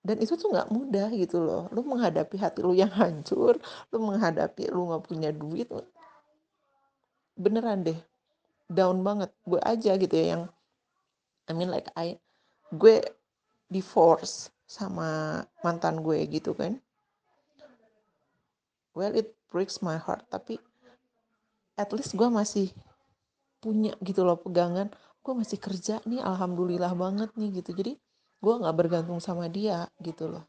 Dan 0.00 0.16
itu 0.24 0.32
tuh 0.40 0.48
nggak 0.48 0.72
mudah 0.72 1.08
gitu 1.12 1.44
loh. 1.44 1.68
Lu 1.72 1.84
menghadapi 1.84 2.36
hati 2.40 2.64
lu 2.64 2.72
yang 2.72 2.92
hancur 3.00 3.60
lu 3.92 3.98
menghadapi 4.00 4.72
lu 4.72 4.88
nggak 4.92 5.04
punya 5.04 5.30
duit 5.32 5.68
beneran 7.36 7.84
deh 7.84 7.98
down 8.68 9.04
banget. 9.04 9.30
Gue 9.44 9.60
aja 9.60 9.96
gitu 10.00 10.14
ya 10.16 10.26
yang 10.36 10.42
I 11.48 11.52
mean 11.52 11.68
like 11.68 11.92
I 11.96 12.16
gue 12.72 13.04
divorce 13.68 14.48
sama 14.64 15.42
mantan 15.60 16.00
gue 16.00 16.24
gitu 16.30 16.56
kan. 16.56 16.80
Well 18.96 19.12
it 19.12 19.36
breaks 19.52 19.84
my 19.84 20.00
heart 20.00 20.24
tapi 20.32 20.56
at 21.76 21.92
least 21.96 22.16
gue 22.16 22.28
masih 22.28 22.72
punya 23.60 23.92
gitu 24.00 24.24
loh 24.24 24.40
pegangan 24.40 24.88
gue 25.20 25.34
masih 25.36 25.60
kerja 25.60 26.00
nih 26.08 26.24
alhamdulillah 26.24 26.92
banget 26.96 27.30
nih 27.36 27.60
gitu. 27.60 27.76
Jadi 27.76 27.92
gue 28.40 28.54
nggak 28.56 28.76
bergantung 28.76 29.20
sama 29.20 29.46
dia 29.52 29.84
gitu 30.00 30.32
loh. 30.32 30.44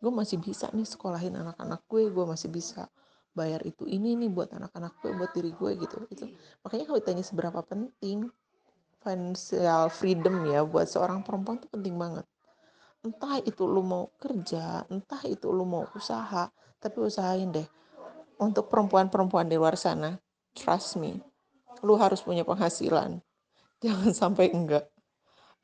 Gue 0.00 0.08
masih 0.08 0.40
bisa 0.40 0.72
nih 0.72 0.88
sekolahin 0.88 1.36
anak-anak 1.36 1.84
gue 1.84 2.08
gue 2.08 2.24
masih 2.24 2.48
bisa 2.48 2.88
bayar 3.36 3.62
itu 3.62 3.86
ini 3.86 4.16
nih 4.18 4.32
buat 4.32 4.50
anak-anak 4.50 4.98
gue 5.04 5.12
buat 5.12 5.30
diri 5.36 5.52
gue 5.52 5.70
gitu. 5.84 5.96
Itu 6.08 6.24
makanya 6.64 6.84
kalau 6.88 6.98
ditanya 6.98 7.24
seberapa 7.24 7.60
penting 7.60 8.32
financial 9.00 9.88
freedom 9.92 10.44
ya 10.48 10.64
buat 10.64 10.88
seorang 10.88 11.20
perempuan 11.20 11.60
itu 11.60 11.68
penting 11.68 11.96
banget. 12.00 12.24
Entah 13.00 13.40
itu 13.40 13.64
lu 13.64 13.80
mau 13.84 14.12
kerja 14.16 14.84
entah 14.88 15.20
itu 15.28 15.48
lu 15.52 15.68
mau 15.68 15.84
usaha 15.92 16.48
tapi 16.80 16.96
usahain 17.04 17.52
deh. 17.52 17.68
Untuk 18.40 18.72
perempuan-perempuan 18.72 19.52
di 19.52 19.60
luar 19.60 19.76
sana 19.76 20.16
trust 20.56 20.96
me 20.96 21.20
lu 21.84 21.96
harus 21.96 22.20
punya 22.24 22.44
penghasilan 22.44 23.20
jangan 23.84 24.12
sampai 24.12 24.52
enggak. 24.52 24.88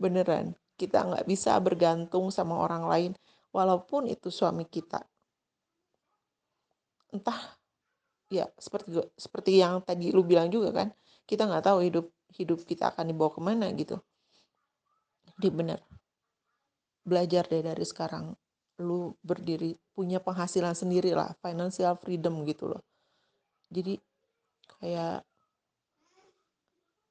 Beneran 0.00 0.56
kita 0.76 1.08
nggak 1.08 1.24
bisa 1.24 1.56
bergantung 1.60 2.28
sama 2.28 2.60
orang 2.60 2.84
lain 2.84 3.12
walaupun 3.52 4.08
itu 4.08 4.28
suami 4.28 4.68
kita. 4.68 5.00
Entah 7.12 7.56
ya 8.28 8.44
seperti 8.60 9.00
seperti 9.16 9.62
yang 9.62 9.80
tadi 9.80 10.12
lu 10.12 10.26
bilang 10.26 10.50
juga 10.52 10.74
kan 10.74 10.88
kita 11.24 11.46
nggak 11.46 11.64
tahu 11.64 11.78
hidup 11.86 12.06
hidup 12.36 12.58
kita 12.68 12.92
akan 12.92 13.08
dibawa 13.08 13.30
ke 13.32 13.40
mana 13.40 13.66
gitu. 13.72 13.96
Jadi 15.36 15.48
bener. 15.48 15.80
Belajar 17.06 17.46
deh 17.48 17.62
dari 17.64 17.84
sekarang 17.86 18.34
lu 18.84 19.16
berdiri 19.24 19.72
punya 19.96 20.20
penghasilan 20.20 20.76
sendiri 20.76 21.16
lah 21.16 21.32
financial 21.40 21.96
freedom 21.96 22.44
gitu 22.44 22.68
loh. 22.76 22.82
Jadi 23.72 23.96
kayak 24.76 25.24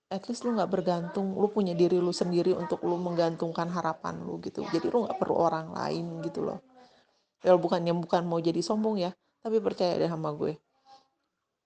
at 0.10 0.24
least 0.30 0.46
lu 0.46 0.54
nggak 0.54 0.70
bergantung 0.70 1.34
lu 1.34 1.50
punya 1.50 1.74
diri 1.74 1.98
lu 1.98 2.14
sendiri 2.14 2.54
untuk 2.54 2.86
lu 2.86 2.98
menggantungkan 3.02 3.70
harapan 3.74 4.22
lu 4.22 4.38
gitu. 4.42 4.62
Jadi 4.70 4.86
lu 4.90 5.06
nggak 5.06 5.18
perlu 5.18 5.36
orang 5.36 5.74
lain 5.74 6.22
gitu 6.22 6.46
loh. 6.46 6.62
Ya 7.42 7.54
bukannya 7.58 7.94
bukan 7.94 8.26
mau 8.26 8.42
jadi 8.42 8.62
sombong 8.62 9.02
ya 9.02 9.12
tapi 9.46 9.62
percaya 9.62 9.98
deh 9.98 10.10
sama 10.10 10.34
gue. 10.34 10.58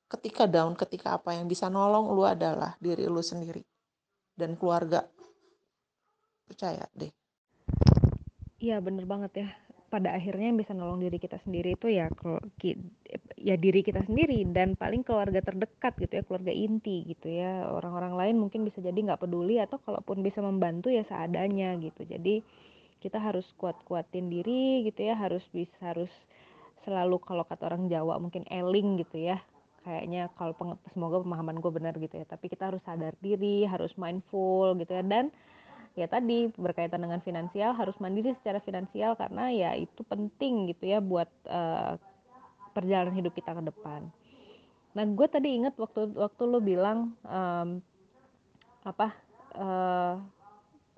Ketika 0.10 0.50
down 0.50 0.74
ketika 0.76 1.16
apa 1.16 1.38
yang 1.38 1.46
bisa 1.46 1.70
nolong 1.72 2.12
lu 2.12 2.26
adalah 2.26 2.76
diri 2.82 3.08
lu 3.08 3.24
sendiri 3.24 3.64
dan 4.36 4.56
keluarga. 4.56 5.06
Percaya 6.48 6.88
deh. 6.96 7.12
Iya 8.60 8.84
bener 8.84 9.08
banget 9.08 9.32
ya 9.46 9.48
pada 9.90 10.14
akhirnya 10.14 10.54
yang 10.54 10.60
bisa 10.62 10.72
nolong 10.78 11.02
diri 11.02 11.18
kita 11.18 11.42
sendiri 11.42 11.74
itu 11.74 11.90
ya 11.90 12.08
ya 13.36 13.56
diri 13.58 13.82
kita 13.82 14.06
sendiri 14.06 14.46
dan 14.54 14.78
paling 14.78 15.02
keluarga 15.02 15.42
terdekat 15.42 15.98
gitu 15.98 16.22
ya 16.22 16.24
keluarga 16.24 16.54
inti 16.54 17.10
gitu 17.10 17.28
ya. 17.28 17.66
Orang-orang 17.74 18.14
lain 18.14 18.36
mungkin 18.38 18.64
bisa 18.64 18.80
jadi 18.80 18.96
nggak 18.96 19.26
peduli 19.26 19.58
atau 19.58 19.82
kalaupun 19.82 20.22
bisa 20.22 20.40
membantu 20.46 20.94
ya 20.94 21.02
seadanya 21.10 21.74
gitu. 21.82 22.06
Jadi 22.06 22.46
kita 23.02 23.18
harus 23.18 23.48
kuat-kuatin 23.58 24.30
diri 24.30 24.86
gitu 24.86 25.08
ya 25.10 25.18
harus 25.18 25.42
bisa 25.50 25.74
harus 25.82 26.12
selalu 26.86 27.18
kalau 27.24 27.44
kata 27.48 27.68
orang 27.74 27.90
Jawa 27.90 28.22
mungkin 28.22 28.46
eling 28.48 29.02
gitu 29.02 29.18
ya. 29.20 29.42
Kayaknya 29.82 30.30
kalau 30.36 30.54
semoga 30.94 31.24
pemahaman 31.24 31.58
gue 31.64 31.72
benar 31.72 31.96
gitu 31.98 32.20
ya 32.20 32.28
tapi 32.28 32.52
kita 32.52 32.70
harus 32.70 32.84
sadar 32.86 33.16
diri 33.24 33.66
harus 33.66 33.90
mindful 33.98 34.76
gitu 34.78 34.94
ya. 34.94 35.02
Dan 35.02 35.34
ya 36.00 36.08
tadi 36.08 36.48
berkaitan 36.56 37.04
dengan 37.04 37.20
finansial 37.20 37.76
harus 37.76 37.94
mandiri 38.00 38.32
secara 38.40 38.64
finansial 38.64 39.20
karena 39.20 39.52
ya 39.52 39.72
itu 39.76 40.02
penting 40.08 40.72
gitu 40.72 40.88
ya 40.88 41.04
buat 41.04 41.28
uh, 41.52 42.00
perjalanan 42.72 43.12
hidup 43.20 43.36
kita 43.36 43.52
ke 43.52 43.64
depan. 43.68 44.08
Nah 44.96 45.04
gue 45.04 45.28
tadi 45.28 45.60
inget 45.60 45.76
waktu 45.76 46.16
waktu 46.16 46.44
lo 46.48 46.64
bilang 46.64 47.12
um, 47.28 47.84
apa 48.88 49.12
uh, 49.60 50.16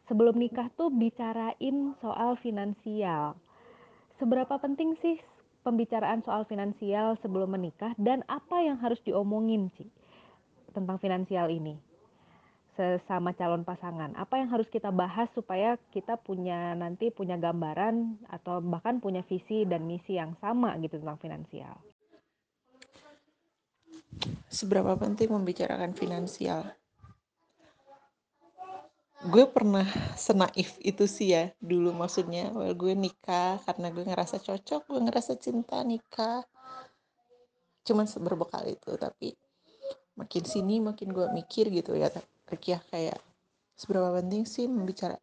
sebelum 0.05 0.38
nikah 0.38 0.70
tuh 0.77 0.93
bicarain 0.93 1.98
soal 2.00 2.38
finansial. 2.39 3.34
Seberapa 4.22 4.62
penting 4.62 4.93
sih 5.01 5.17
pembicaraan 5.65 6.22
soal 6.22 6.46
finansial 6.46 7.17
sebelum 7.25 7.58
menikah 7.58 7.98
dan 7.98 8.22
apa 8.29 8.62
yang 8.62 8.77
harus 8.77 9.01
diomongin 9.01 9.74
sih 9.81 9.89
tentang 10.77 11.01
finansial 11.01 11.50
ini? 11.50 11.90
Sesama 12.77 13.35
calon 13.35 13.63
pasangan? 13.67 14.15
Apa 14.15 14.39
yang 14.39 14.49
harus 14.51 14.67
kita 14.71 14.89
bahas 14.89 15.27
supaya 15.35 15.75
kita 15.91 16.15
punya 16.19 16.75
nanti 16.75 17.11
punya 17.11 17.35
gambaran 17.35 18.23
atau 18.31 18.63
bahkan 18.63 19.03
punya 19.03 19.23
visi 19.27 19.67
dan 19.67 19.83
misi 19.87 20.15
yang 20.15 20.35
sama 20.39 20.75
gitu 20.79 20.99
tentang 20.99 21.19
finansial? 21.19 21.75
seberapa 24.51 24.99
penting 24.99 25.31
membicarakan 25.31 25.95
finansial 25.95 26.67
gue 29.21 29.45
pernah 29.47 29.85
senaif 30.17 30.75
itu 30.81 31.05
sih 31.05 31.31
ya 31.37 31.53
dulu 31.61 31.93
maksudnya 31.93 32.49
well, 32.57 32.73
gue 32.73 32.97
nikah 32.97 33.61
karena 33.63 33.93
gue 33.93 34.03
ngerasa 34.03 34.41
cocok 34.41 34.81
gue 34.89 35.01
ngerasa 35.07 35.37
cinta 35.37 35.85
nikah 35.85 36.41
cuman 37.85 38.09
berbekal 38.17 38.65
itu 38.65 38.91
tapi 38.97 39.37
makin 40.17 40.43
sini 40.43 40.81
makin 40.81 41.13
gue 41.13 41.29
mikir 41.37 41.69
gitu 41.69 41.93
ya 41.93 42.09
ya 42.60 42.79
kayak 42.91 43.20
seberapa 43.79 44.20
penting 44.20 44.43
sih 44.43 44.67
membicara 44.67 45.15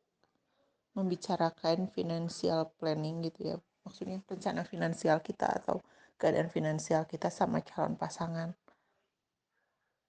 membicarakan 0.97 1.87
financial 1.93 2.73
planning 2.81 3.23
gitu 3.29 3.55
ya? 3.55 3.57
Maksudnya 3.85 4.19
rencana 4.25 4.65
finansial 4.65 5.21
kita 5.21 5.47
atau 5.63 5.81
keadaan 6.19 6.51
finansial 6.51 7.07
kita 7.07 7.31
sama 7.31 7.63
calon 7.63 7.95
pasangan. 7.95 8.51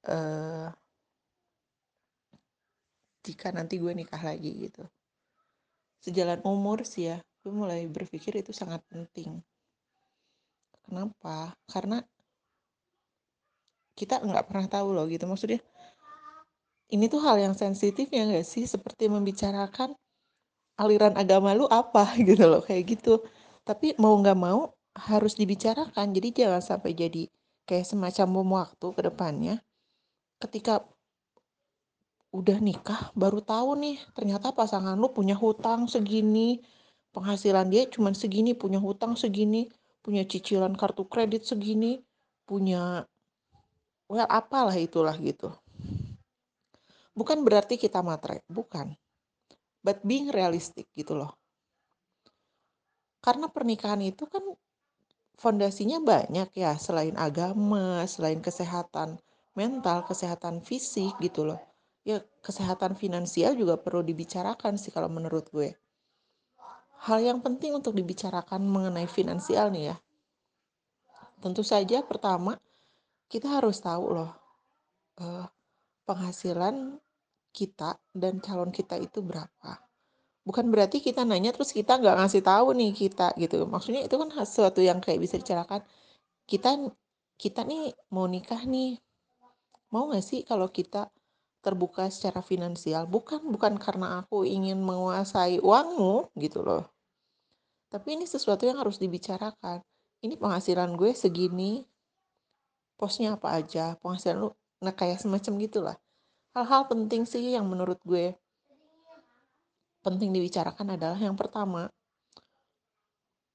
Uh, 0.07 0.71
jika 3.21 3.51
nanti 3.51 3.77
gue 3.77 3.93
nikah 3.93 4.23
lagi 4.23 4.71
gitu. 4.71 4.87
Sejalan 5.99 6.39
umur 6.47 6.87
sih 6.87 7.11
ya 7.11 7.19
gue 7.43 7.53
mulai 7.55 7.87
berpikir 7.87 8.35
itu 8.39 8.51
sangat 8.51 8.83
penting. 8.91 9.39
Kenapa? 10.83 11.53
Karena 11.69 12.01
kita 13.93 14.23
nggak 14.23 14.47
pernah 14.47 14.67
tahu 14.67 14.95
loh 14.95 15.05
gitu. 15.07 15.27
Maksudnya 15.27 15.61
ini 16.89 17.05
tuh 17.05 17.21
hal 17.21 17.37
yang 17.37 17.55
sensitif 17.57 18.09
ya 18.09 18.25
nggak 18.25 18.45
sih? 18.45 18.65
Seperti 18.65 19.09
membicarakan 19.09 19.93
aliran 20.81 21.13
agama 21.15 21.53
lu 21.53 21.65
apa? 21.69 22.13
Gitu 22.27 22.43
loh 22.45 22.61
kayak 22.65 22.97
gitu. 22.97 23.21
Tapi 23.65 23.93
mau 24.01 24.17
nggak 24.17 24.37
mau 24.37 24.73
harus 24.97 25.37
dibicarakan. 25.37 26.11
Jadi 26.11 26.27
jangan 26.43 26.61
sampai 26.61 26.91
jadi 26.97 27.23
kayak 27.69 27.85
semacam 27.85 28.27
bom 28.33 28.49
waktu 28.57 28.87
ke 28.97 29.01
depannya. 29.05 29.55
Ketika 30.41 30.81
udah 32.29 32.61
nikah 32.61 33.09
baru 33.17 33.41
tahu 33.41 33.73
nih 33.81 33.97
ternyata 34.13 34.53
pasangan 34.53 34.97
lu 34.97 35.09
punya 35.13 35.37
hutang 35.37 35.85
segini. 35.85 36.61
Penghasilan 37.09 37.73
dia 37.73 37.89
cuma 37.89 38.13
segini 38.13 38.53
punya 38.53 38.77
hutang 38.77 39.17
segini 39.17 39.65
punya 40.05 40.23
cicilan 40.25 40.73
kartu 40.73 41.05
kredit 41.05 41.43
segini 41.45 42.01
punya 42.47 43.05
well 44.09 44.29
apalah 44.29 44.73
itulah 44.73 45.13
gitu 45.19 45.51
bukan 47.19 47.43
berarti 47.43 47.75
kita 47.75 47.99
matre 47.99 48.47
bukan 48.47 48.95
but 49.83 49.99
being 50.07 50.31
realistic 50.31 50.87
gitu 50.95 51.19
loh 51.19 51.35
karena 53.19 53.51
pernikahan 53.51 53.99
itu 53.99 54.23
kan 54.31 54.41
fondasinya 55.35 55.99
banyak 55.99 56.55
ya 56.55 56.79
selain 56.79 57.19
agama 57.19 58.07
selain 58.07 58.39
kesehatan 58.39 59.19
mental 59.59 60.07
kesehatan 60.07 60.63
fisik 60.63 61.11
gitu 61.19 61.43
loh 61.43 61.59
ya 62.07 62.23
kesehatan 62.41 62.95
finansial 62.95 63.53
juga 63.53 63.75
perlu 63.75 64.01
dibicarakan 64.01 64.79
sih 64.79 64.89
kalau 64.89 65.11
menurut 65.11 65.45
gue. 65.53 65.75
Hal 67.05 67.23
yang 67.23 67.39
penting 67.39 67.77
untuk 67.77 67.95
dibicarakan 67.95 68.65
mengenai 68.65 69.07
finansial 69.07 69.71
nih 69.71 69.93
ya. 69.93 69.95
Tentu 71.39 71.63
saja 71.63 72.03
pertama 72.03 72.59
kita 73.31 73.47
harus 73.47 73.79
tahu 73.79 74.19
loh 74.19 74.31
eh, 75.21 75.45
penghasilan 76.03 76.99
kita 77.59 77.99
dan 78.15 78.39
calon 78.39 78.71
kita 78.71 78.95
itu 78.95 79.19
berapa. 79.19 79.71
Bukan 80.47 80.71
berarti 80.71 81.03
kita 81.03 81.27
nanya 81.27 81.51
terus 81.51 81.75
kita 81.75 81.99
nggak 81.99 82.15
ngasih 82.23 82.41
tahu 82.41 82.71
nih 82.79 82.91
kita 82.95 83.35
gitu. 83.35 83.67
Maksudnya 83.67 84.07
itu 84.07 84.15
kan 84.15 84.29
sesuatu 84.47 84.79
yang 84.79 85.03
kayak 85.03 85.19
bisa 85.19 85.35
dibicarakan. 85.35 85.83
Kita 86.47 86.69
kita 87.35 87.61
nih 87.67 87.91
mau 88.15 88.25
nikah 88.25 88.63
nih. 88.63 88.97
Mau 89.91 90.07
nggak 90.07 90.23
sih 90.23 90.39
kalau 90.47 90.71
kita 90.71 91.11
terbuka 91.59 92.07
secara 92.07 92.39
finansial 92.39 93.03
bukan 93.03 93.43
bukan 93.51 93.75
karena 93.75 94.23
aku 94.23 94.47
ingin 94.47 94.79
menguasai 94.79 95.59
uangmu 95.59 96.31
gitu 96.39 96.63
loh 96.63 96.87
tapi 97.91 98.15
ini 98.15 98.23
sesuatu 98.23 98.63
yang 98.63 98.79
harus 98.79 98.95
dibicarakan 98.95 99.83
ini 100.23 100.39
penghasilan 100.39 100.95
gue 100.95 101.11
segini 101.11 101.83
posnya 102.95 103.35
apa 103.35 103.59
aja 103.59 103.99
penghasilan 103.99 104.47
lu 104.47 104.49
nah 104.79 104.95
kayak 104.95 105.19
semacam 105.19 105.53
gitulah 105.59 105.97
hal-hal 106.59 106.91
penting 106.91 107.23
sih 107.23 107.55
yang 107.55 107.63
menurut 107.63 108.03
gue 108.03 108.35
penting 110.03 110.35
dibicarakan 110.35 110.99
adalah 110.99 111.15
yang 111.15 111.39
pertama 111.39 111.87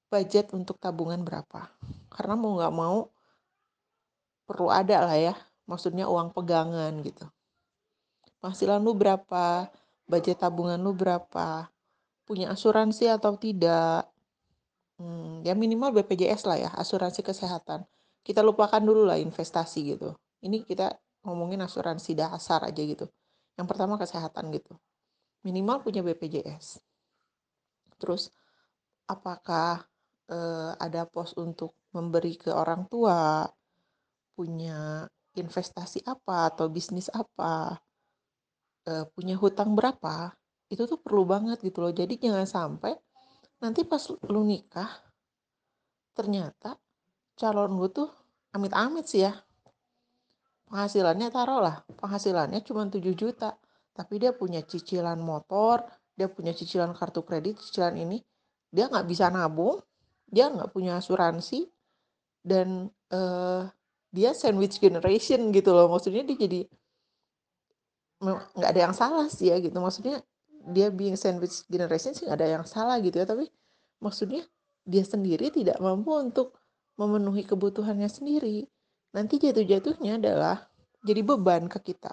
budget 0.09 0.49
untuk 0.57 0.81
tabungan 0.81 1.21
berapa 1.21 1.69
karena 2.09 2.33
mau 2.33 2.57
nggak 2.57 2.73
mau 2.73 3.13
perlu 4.49 4.73
ada 4.73 5.05
lah 5.05 5.17
ya 5.17 5.35
maksudnya 5.69 6.09
uang 6.09 6.33
pegangan 6.33 6.97
gitu 7.05 7.29
penghasilan 8.45 8.77
lu 8.77 8.93
berapa, 8.93 9.73
budget 10.05 10.37
tabungan 10.37 10.77
lu 10.77 10.93
berapa, 10.93 11.65
punya 12.29 12.53
asuransi 12.53 13.09
atau 13.09 13.33
tidak. 13.41 14.05
Hmm, 15.01 15.41
ya 15.41 15.57
minimal 15.57 15.97
BPJS 15.97 16.45
lah 16.45 16.57
ya, 16.61 16.69
asuransi 16.77 17.25
kesehatan. 17.25 17.89
Kita 18.21 18.45
lupakan 18.45 18.77
dulu 18.77 19.09
lah 19.09 19.17
investasi 19.17 19.97
gitu. 19.97 20.13
Ini 20.45 20.61
kita 20.61 20.93
ngomongin 21.25 21.65
asuransi 21.65 22.13
dasar 22.13 22.63
aja 22.63 22.81
gitu. 22.85 23.09
Yang 23.57 23.67
pertama 23.67 23.97
kesehatan 23.97 24.53
gitu. 24.53 24.77
Minimal 25.43 25.81
punya 25.81 26.05
BPJS. 26.05 26.79
Terus 27.97 28.29
apakah 29.09 29.83
eh, 30.29 30.71
ada 30.77 31.09
pos 31.09 31.33
untuk 31.35 31.73
memberi 31.91 32.37
ke 32.37 32.53
orang 32.53 32.85
tua, 32.87 33.49
punya 34.35 35.07
investasi 35.35 36.05
apa 36.07 36.53
atau 36.53 36.69
bisnis 36.71 37.11
apa, 37.11 37.75
uh, 38.89 39.05
punya 39.13 39.35
hutang 39.37 39.73
berapa 39.73 40.33
itu 40.69 40.85
tuh 40.89 40.97
perlu 40.97 41.25
banget 41.25 41.61
gitu 41.61 41.81
loh 41.85 41.93
jadi 41.93 42.13
jangan 42.17 42.47
sampai 42.47 42.93
nanti 43.61 43.85
pas 43.85 44.01
lu 44.29 44.41
nikah 44.45 44.89
ternyata 46.15 46.77
calon 47.37 47.77
lu 47.77 47.87
tuh 47.91 48.09
amit-amit 48.55 49.05
sih 49.05 49.25
ya 49.25 49.33
penghasilannya 50.69 51.27
taruh 51.29 51.61
lah 51.61 51.75
penghasilannya 52.01 52.59
cuma 52.65 52.87
7 52.87 53.01
juta. 53.15 53.55
Tapi 53.95 54.19
dia 54.19 54.35
punya 54.35 54.59
cicilan 54.59 55.19
motor 55.19 55.85
dia 56.15 56.31
punya 56.31 56.55
cicilan 56.55 56.95
kartu 56.95 57.27
kredit 57.27 57.59
cicilan 57.59 57.95
ini 57.99 58.23
dia 58.71 58.87
nggak 58.87 59.07
bisa 59.07 59.27
nabung 59.27 59.83
dia 60.31 60.47
nggak 60.51 60.71
punya 60.71 60.99
asuransi 60.99 61.67
dan 62.43 62.87
uh, 63.11 63.67
dia 64.15 64.31
sandwich 64.31 64.79
generation 64.79 65.51
gitu 65.51 65.75
loh. 65.75 65.91
Maksudnya 65.91 66.23
dia 66.23 66.37
jadi 66.39 66.61
nggak 68.55 68.69
ada 68.71 68.81
yang 68.89 68.95
salah 68.95 69.27
sih 69.27 69.51
ya 69.51 69.59
gitu. 69.59 69.75
Maksudnya 69.75 70.23
dia 70.71 70.89
being 70.89 71.19
sandwich 71.19 71.67
generation 71.67 72.15
sih 72.15 72.25
nggak 72.25 72.39
ada 72.39 72.49
yang 72.61 72.65
salah 72.65 72.97
gitu 73.03 73.19
ya. 73.19 73.27
Tapi 73.27 73.51
maksudnya 73.99 74.43
dia 74.85 75.03
sendiri 75.03 75.51
tidak 75.51 75.81
mampu 75.81 76.15
untuk 76.15 76.55
memenuhi 76.95 77.43
kebutuhannya 77.43 78.07
sendiri 78.07 78.69
nanti 79.15 79.39
jatuh-jatuhnya 79.39 80.19
adalah 80.19 80.67
jadi 80.99 81.23
beban 81.23 81.71
ke 81.71 81.79
kita 81.79 82.11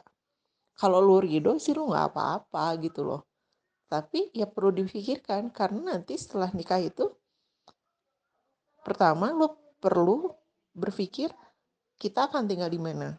kalau 0.79 1.03
lu 1.03 1.19
ridho 1.19 1.59
sih 1.59 1.75
lu 1.75 1.91
nggak 1.91 2.15
apa-apa 2.15 2.79
gitu 2.79 3.03
loh 3.03 3.27
tapi 3.91 4.31
ya 4.31 4.47
perlu 4.47 4.71
dipikirkan 4.71 5.51
karena 5.51 5.99
nanti 5.99 6.15
setelah 6.15 6.49
nikah 6.55 6.79
itu 6.79 7.11
pertama 8.87 9.35
lu 9.35 9.51
perlu 9.83 10.31
berpikir 10.73 11.35
kita 11.99 12.31
akan 12.31 12.47
tinggal 12.47 12.71
di 12.71 12.79
mana 12.79 13.19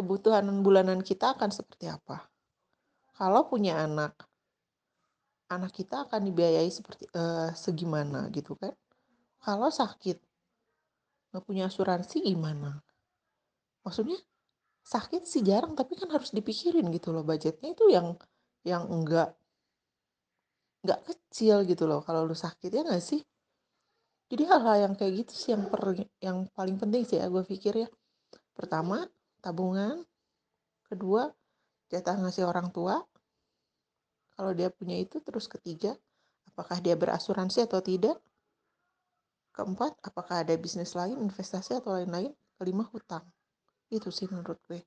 kebutuhan 0.00 0.46
bulanan 0.64 1.02
kita 1.02 1.36
akan 1.36 1.50
seperti 1.52 1.90
apa. 1.90 2.24
Kalau 3.12 3.44
punya 3.50 3.84
anak, 3.84 4.16
anak 5.52 5.76
kita 5.76 6.08
akan 6.08 6.30
dibiayai 6.30 6.70
seperti 6.72 7.04
uh, 7.12 7.52
segimana 7.52 8.30
gitu 8.32 8.56
kan. 8.56 8.72
Kalau 9.44 9.68
sakit, 9.68 10.16
nggak 11.30 11.44
punya 11.46 11.70
asuransi 11.70 12.26
gimana? 12.26 12.82
Maksudnya 13.86 14.18
sakit 14.84 15.22
sih 15.28 15.42
jarang 15.46 15.78
tapi 15.78 15.94
kan 15.94 16.10
harus 16.10 16.34
dipikirin 16.34 16.90
gitu 16.90 17.14
loh. 17.14 17.22
Budgetnya 17.22 17.72
itu 17.72 17.86
yang 17.90 18.18
yang 18.66 18.84
enggak 18.90 19.32
nggak 20.84 21.00
kecil 21.06 21.62
gitu 21.64 21.84
loh. 21.86 22.00
Kalau 22.02 22.26
lu 22.26 22.36
sakit 22.36 22.70
ya 22.70 22.82
nggak 22.82 23.04
sih? 23.04 23.20
Jadi 24.30 24.42
hal-hal 24.46 24.90
yang 24.90 24.94
kayak 24.94 25.26
gitu 25.26 25.32
sih 25.34 25.50
yang 25.54 25.66
per 25.66 25.82
yang 26.22 26.38
paling 26.54 26.78
penting 26.78 27.02
sih 27.02 27.18
ya 27.18 27.26
gue 27.26 27.42
pikir 27.42 27.86
ya. 27.86 27.88
Pertama 28.54 29.06
tabungan. 29.42 30.06
Kedua 30.86 31.30
jatah 31.90 32.18
ngasih 32.18 32.46
orang 32.46 32.70
tua. 32.74 32.98
Kalau 34.34 34.52
dia 34.56 34.72
punya 34.72 34.96
itu 34.98 35.22
terus 35.22 35.46
ketiga 35.46 35.94
apakah 36.50 36.82
dia 36.82 36.98
berasuransi 36.98 37.68
atau 37.68 37.78
tidak 37.84 38.18
keempat 39.50 39.98
apakah 40.06 40.46
ada 40.46 40.54
bisnis 40.56 40.94
lain 40.94 41.18
investasi 41.18 41.78
atau 41.78 41.94
lain-lain? 41.96 42.32
Kelima 42.60 42.84
hutang. 42.88 43.24
Itu 43.90 44.12
sih 44.14 44.28
menurut 44.30 44.60
gue. 44.68 44.80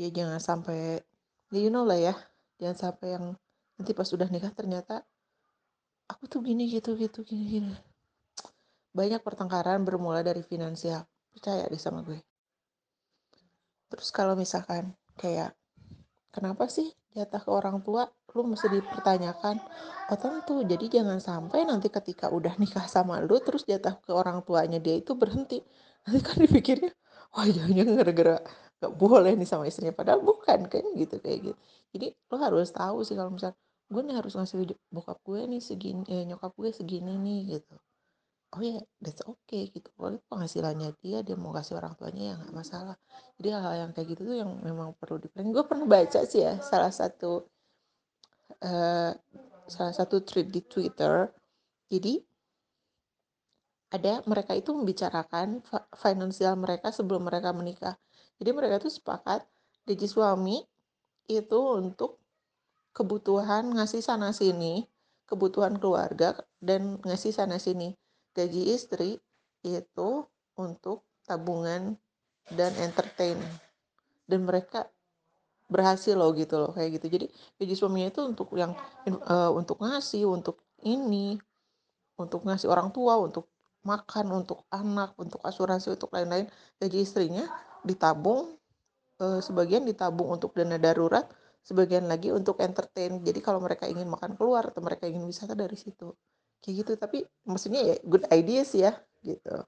Ya 0.00 0.08
jangan 0.10 0.40
sampai 0.40 1.00
ya 1.52 1.58
you 1.60 1.70
know 1.72 1.86
lah 1.86 1.98
ya. 1.98 2.14
Jangan 2.60 2.76
sampai 2.76 3.08
yang 3.16 3.24
nanti 3.80 3.92
pas 3.96 4.08
udah 4.12 4.28
nikah 4.28 4.52
ternyata 4.52 5.04
aku 6.10 6.28
tuh 6.28 6.40
gini 6.44 6.68
gitu 6.68 6.98
gitu 6.98 7.24
gini 7.24 7.44
gini. 7.46 7.74
Banyak 8.90 9.22
pertengkaran 9.22 9.86
bermula 9.86 10.20
dari 10.26 10.42
finansial. 10.42 11.06
Percaya 11.30 11.64
deh 11.70 11.78
sama 11.78 12.02
gue. 12.02 12.18
Terus 13.90 14.10
kalau 14.10 14.34
misalkan 14.34 14.94
kayak 15.18 15.54
kenapa 16.34 16.66
sih 16.66 16.90
jatah 17.14 17.42
ke 17.42 17.50
orang 17.50 17.82
tua 17.82 18.06
lu 18.34 18.42
mesti 18.46 18.66
dipertanyakan 18.70 19.56
oh 20.10 20.18
tentu 20.18 20.62
jadi 20.66 20.86
jangan 21.00 21.18
sampai 21.22 21.66
nanti 21.66 21.88
ketika 21.90 22.26
udah 22.30 22.54
nikah 22.62 22.86
sama 22.86 23.18
lu 23.22 23.38
terus 23.42 23.62
jatah 23.66 23.94
ke 24.02 24.10
orang 24.14 24.42
tuanya 24.46 24.78
dia 24.82 24.98
itu 24.98 25.12
berhenti. 25.14 25.62
Nanti 26.06 26.20
kan 26.24 26.36
dipikirnya 26.40 26.90
wah 27.34 27.46
jangan-jangan 27.46 27.94
gara-gara 28.00 28.36
gak 28.80 28.92
boleh 28.96 29.32
nih 29.36 29.48
sama 29.48 29.68
istrinya 29.68 29.92
padahal 29.92 30.20
bukan 30.24 30.66
kan 30.72 30.84
gitu 30.96 31.16
kayak 31.22 31.38
gitu. 31.52 31.58
Jadi 31.94 32.06
lo 32.30 32.36
harus 32.40 32.68
tahu 32.72 32.98
sih 33.06 33.14
kalau 33.18 33.30
misal 33.36 33.52
gue 33.90 34.02
nih 34.06 34.16
harus 34.18 34.32
ngasih 34.38 34.56
bokap 34.94 35.18
gue 35.26 35.40
nih 35.50 35.60
segini 35.62 36.02
eh, 36.08 36.24
nyokap 36.30 36.52
gue 36.56 36.70
segini 36.72 37.12
nih 37.18 37.58
gitu. 37.58 37.74
Oh 38.50 38.62
ya 38.62 38.82
that's 38.98 39.22
okay 39.22 39.70
gitu. 39.70 39.88
Kalau 39.94 40.18
penghasilannya 40.30 40.88
dia 41.02 41.22
dia 41.26 41.36
mau 41.38 41.54
kasih 41.54 41.78
orang 41.78 41.94
tuanya 41.98 42.22
ya 42.30 42.34
nggak 42.40 42.54
masalah. 42.54 42.96
Jadi 43.38 43.48
hal-hal 43.54 43.74
yang 43.86 43.90
kayak 43.94 44.08
gitu 44.14 44.22
tuh 44.26 44.36
yang 44.42 44.50
memang 44.66 44.88
perlu 44.98 45.16
dipelajari 45.22 45.54
gue 45.54 45.64
pernah 45.70 45.86
baca 45.86 46.20
sih 46.26 46.40
ya 46.42 46.58
salah 46.58 46.90
satu 46.90 47.46
uh, 48.64 49.12
salah 49.70 49.94
satu 49.94 50.24
tweet 50.24 50.48
di 50.48 50.60
Twitter. 50.64 51.28
Jadi 51.90 52.20
ada 53.90 54.22
mereka 54.26 54.54
itu 54.54 54.70
membicarakan 54.70 55.66
finansial 55.98 56.54
mereka 56.54 56.94
sebelum 56.94 57.26
mereka 57.26 57.50
menikah. 57.50 57.98
Jadi 58.38 58.50
mereka 58.54 58.78
tuh 58.78 58.92
sepakat 58.94 59.42
gaji 59.84 60.06
suami 60.06 60.62
itu 61.26 61.58
untuk 61.58 62.22
kebutuhan 62.94 63.70
ngasih 63.74 64.02
sana 64.02 64.30
sini 64.30 64.86
kebutuhan 65.26 65.78
keluarga 65.78 66.34
dan 66.58 66.98
ngasih 67.06 67.30
sana 67.30 67.62
sini 67.62 67.94
gaji 68.34 68.74
istri 68.74 69.22
itu 69.62 70.26
untuk 70.58 71.06
tabungan 71.26 71.94
dan 72.50 72.72
entertain. 72.82 73.38
Dan 74.26 74.46
mereka 74.46 74.90
berhasil 75.70 76.18
loh 76.18 76.34
gitu 76.34 76.58
loh 76.58 76.70
kayak 76.74 77.00
gitu. 77.00 77.06
Jadi 77.08 77.26
gaji 77.62 77.74
suaminya 77.78 78.08
itu 78.10 78.20
untuk 78.26 78.50
yang 78.58 78.74
uh, 79.06 79.50
untuk 79.54 79.78
ngasih 79.80 80.26
untuk 80.26 80.60
ini 80.84 81.38
untuk 82.18 82.44
ngasih 82.44 82.68
orang 82.68 82.90
tua 82.92 83.16
untuk 83.16 83.48
makan 83.80 84.44
untuk 84.44 84.68
anak 84.68 85.16
untuk 85.16 85.40
asuransi 85.46 85.96
untuk 85.96 86.10
lain-lain. 86.12 86.50
Gaji 86.76 86.98
istrinya 87.00 87.46
ditabung 87.86 88.58
uh, 89.22 89.40
sebagian 89.40 89.86
ditabung 89.86 90.28
untuk 90.36 90.52
dana 90.52 90.76
darurat 90.76 91.24
sebagian 91.64 92.10
lagi 92.10 92.34
untuk 92.34 92.60
entertain. 92.60 93.22
Jadi 93.22 93.40
kalau 93.40 93.62
mereka 93.62 93.86
ingin 93.88 94.10
makan 94.10 94.34
keluar 94.36 94.68
atau 94.68 94.82
mereka 94.84 95.06
ingin 95.08 95.24
wisata 95.24 95.56
dari 95.56 95.78
situ. 95.78 96.12
Kayak 96.60 96.74
gitu 96.84 96.92
tapi 97.00 97.18
maksudnya 97.48 97.80
ya 97.80 97.96
good 98.04 98.26
idea 98.28 98.60
sih 98.66 98.84
ya 98.84 98.92
gitu 99.24 99.64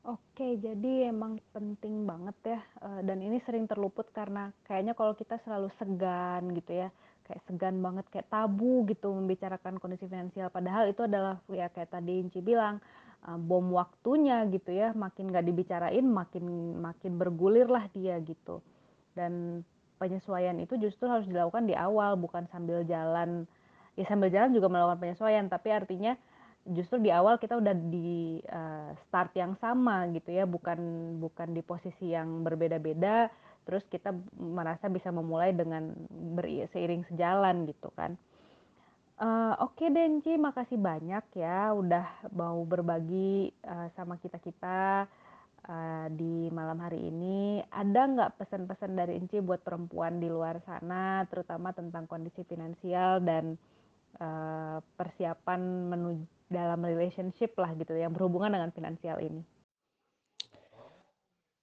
Oke, 0.00 0.56
jadi 0.56 1.12
emang 1.12 1.36
penting 1.52 2.08
banget 2.08 2.56
ya, 2.56 2.60
uh, 2.80 3.04
dan 3.04 3.20
ini 3.20 3.36
sering 3.44 3.68
terluput 3.68 4.08
karena 4.16 4.48
kayaknya 4.64 4.96
kalau 4.96 5.12
kita 5.12 5.36
selalu 5.44 5.68
segan 5.76 6.56
gitu 6.56 6.72
ya, 6.72 6.88
kayak 7.28 7.44
segan 7.44 7.84
banget, 7.84 8.08
kayak 8.08 8.32
tabu 8.32 8.88
gitu 8.88 9.12
membicarakan 9.12 9.76
kondisi 9.76 10.08
finansial. 10.08 10.48
Padahal 10.48 10.88
itu 10.88 11.04
adalah 11.04 11.44
ya 11.52 11.68
kayak 11.68 11.92
tadi 11.92 12.16
Inci 12.16 12.40
bilang, 12.40 12.80
uh, 13.28 13.36
bom 13.36 13.76
waktunya 13.76 14.48
gitu 14.48 14.72
ya, 14.72 14.96
makin 14.96 15.28
nggak 15.28 15.44
dibicarain 15.44 16.06
makin 16.08 16.44
makin 16.80 17.20
bergulir 17.20 17.68
lah 17.68 17.84
dia 17.92 18.16
gitu. 18.24 18.64
Dan 19.12 19.60
penyesuaian 20.00 20.56
itu 20.64 20.80
justru 20.80 21.12
harus 21.12 21.28
dilakukan 21.28 21.68
di 21.68 21.76
awal 21.76 22.16
bukan 22.16 22.48
sambil 22.48 22.88
jalan. 22.88 23.44
Ya 24.00 24.08
sambil 24.08 24.32
jalan 24.32 24.56
juga 24.56 24.72
melakukan 24.72 24.96
penyesuaian, 24.96 25.44
tapi 25.52 25.76
artinya 25.76 26.16
justru 26.68 27.00
di 27.00 27.08
awal 27.08 27.40
kita 27.40 27.56
udah 27.56 27.72
di 27.72 28.36
uh, 28.52 28.92
start 29.08 29.32
yang 29.32 29.56
sama 29.56 30.04
gitu 30.12 30.28
ya 30.28 30.44
bukan 30.44 30.78
bukan 31.16 31.56
di 31.56 31.64
posisi 31.64 32.12
yang 32.12 32.44
berbeda-beda 32.44 33.32
terus 33.64 33.84
kita 33.88 34.12
merasa 34.36 34.88
bisa 34.92 35.08
memulai 35.12 35.52
dengan 35.56 35.92
seiring 36.72 37.06
sejalan 37.08 37.68
gitu 37.68 37.92
kan. 37.96 38.16
Uh, 39.20 39.52
oke 39.60 39.76
okay, 39.76 39.92
Denci 39.92 40.32
makasih 40.40 40.80
banyak 40.80 41.24
ya 41.36 41.76
udah 41.76 42.32
mau 42.32 42.56
berbagi 42.64 43.52
uh, 43.68 43.92
sama 43.92 44.16
kita 44.16 44.40
kita 44.40 45.04
uh, 45.68 46.06
di 46.08 46.48
malam 46.48 46.80
hari 46.80 47.04
ini. 47.04 47.60
Ada 47.68 48.00
nggak 48.16 48.32
pesan-pesan 48.40 48.96
dari 48.96 49.20
Inci 49.20 49.44
buat 49.44 49.60
perempuan 49.60 50.24
di 50.24 50.28
luar 50.28 50.64
sana 50.64 51.28
terutama 51.28 51.76
tentang 51.76 52.08
kondisi 52.08 52.40
finansial 52.48 53.20
dan 53.20 53.60
uh, 54.24 54.80
persiapan 54.96 55.60
menuju 55.92 56.39
dalam 56.50 56.82
relationship 56.82 57.54
lah 57.54 57.70
gitu 57.78 57.94
yang 57.94 58.10
berhubungan 58.10 58.50
dengan 58.50 58.74
finansial 58.74 59.22
ini. 59.22 59.46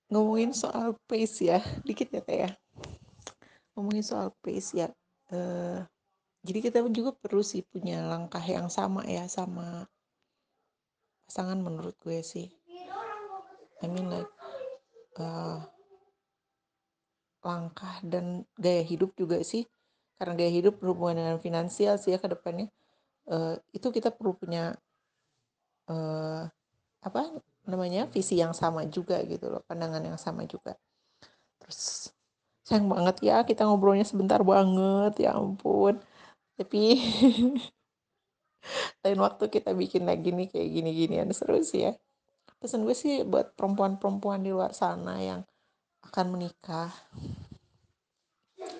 Ngomongin 0.07 0.55
soal 0.55 0.95
pace 1.03 1.43
ya 1.43 1.59
dikit 1.83 2.07
ya 2.09 2.23
teh 2.23 2.47
ya. 2.47 2.51
Ngomongin 3.75 4.01
soal 4.07 4.31
pace 4.39 4.71
ya 4.71 4.87
uh, 5.35 5.83
jadi 6.47 6.71
kita 6.71 6.79
juga 6.87 7.11
perlu 7.11 7.43
sih 7.43 7.59
punya 7.67 8.07
langkah 8.07 8.39
yang 8.39 8.71
sama 8.71 9.03
ya 9.03 9.27
sama 9.27 9.83
pasangan 11.27 11.59
menurut 11.59 11.91
gue 11.99 12.23
sih. 12.23 12.47
I 13.83 13.85
mean 13.91 14.07
like 14.07 14.31
uh, 15.19 15.67
langkah 17.43 17.99
dan 17.99 18.47
gaya 18.55 18.79
hidup 18.79 19.11
juga 19.19 19.43
sih. 19.43 19.67
Karena 20.15 20.39
gaya 20.39 20.51
hidup 20.55 20.79
berhubungan 20.79 21.19
dengan 21.19 21.37
finansial 21.43 21.99
sih 21.99 22.15
ya 22.15 22.17
ke 22.17 22.31
depannya 22.31 22.71
uh, 23.31 23.55
itu 23.75 23.87
kita 23.91 24.09
perlu 24.11 24.35
punya 24.35 24.75
uh, 25.91 26.43
apa 27.03 27.21
namanya 27.67 28.07
visi 28.07 28.39
yang 28.39 28.55
sama 28.55 28.87
juga 28.87 29.19
gitu 29.27 29.51
loh 29.51 29.61
pandangan 29.67 30.03
yang 30.03 30.19
sama 30.19 30.47
juga. 30.47 30.75
Terus 31.59 32.11
sayang 32.67 32.87
banget 32.91 33.23
ya 33.23 33.43
kita 33.47 33.63
ngobrolnya 33.67 34.07
sebentar 34.07 34.39
banget 34.43 35.27
ya 35.27 35.35
ampun. 35.35 35.99
Tapi 36.57 36.99
lain 39.03 39.19
waktu 39.23 39.45
kita 39.47 39.71
bikin 39.71 40.03
lagi 40.07 40.33
nih 40.33 40.47
kayak 40.51 40.69
gini-ginian 40.71 41.29
seru 41.35 41.59
sih 41.63 41.91
ya. 41.91 41.93
Pesan 42.57 42.83
gue 42.89 42.95
sih 42.97 43.21
buat 43.21 43.53
perempuan-perempuan 43.53 44.41
di 44.41 44.49
luar 44.49 44.73
sana 44.73 45.21
yang 45.21 45.45
akan 46.01 46.25
menikah 46.33 46.89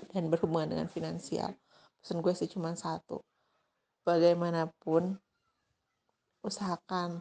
dan 0.09 0.33
berhubungan 0.33 0.73
dengan 0.73 0.87
finansial. 0.89 1.53
Pesan 2.01 2.25
gue 2.25 2.33
sih 2.33 2.49
cuma 2.49 2.73
satu 2.73 3.21
bagaimanapun 4.07 5.19
usahakan 6.39 7.19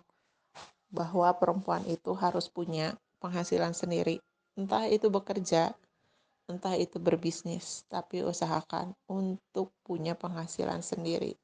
bahwa 0.87 1.35
perempuan 1.35 1.83
itu 1.91 2.15
harus 2.15 2.47
punya 2.47 2.95
penghasilan 3.19 3.75
sendiri. 3.75 4.23
Entah 4.55 4.87
itu 4.87 5.11
bekerja 5.11 5.75
entah 6.47 6.79
itu 6.79 7.03
berbisnis 7.03 7.83
tapi 7.91 8.23
usahakan 8.23 8.95
untuk 9.11 9.75
punya 9.83 10.15
penghasilan 10.15 10.79
sendiri. 10.79 11.35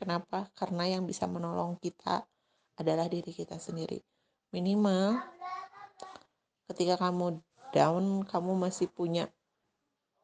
Kenapa? 0.00 0.48
Karena 0.56 0.88
yang 0.88 1.04
bisa 1.04 1.28
menolong 1.28 1.76
kita 1.76 2.24
adalah 2.80 3.12
diri 3.12 3.28
kita 3.28 3.60
sendiri. 3.60 4.00
Minimal 4.56 5.20
ketika 6.72 6.96
kamu 6.96 7.44
down 7.76 8.24
kamu 8.24 8.56
masih 8.56 8.88
punya 8.88 9.28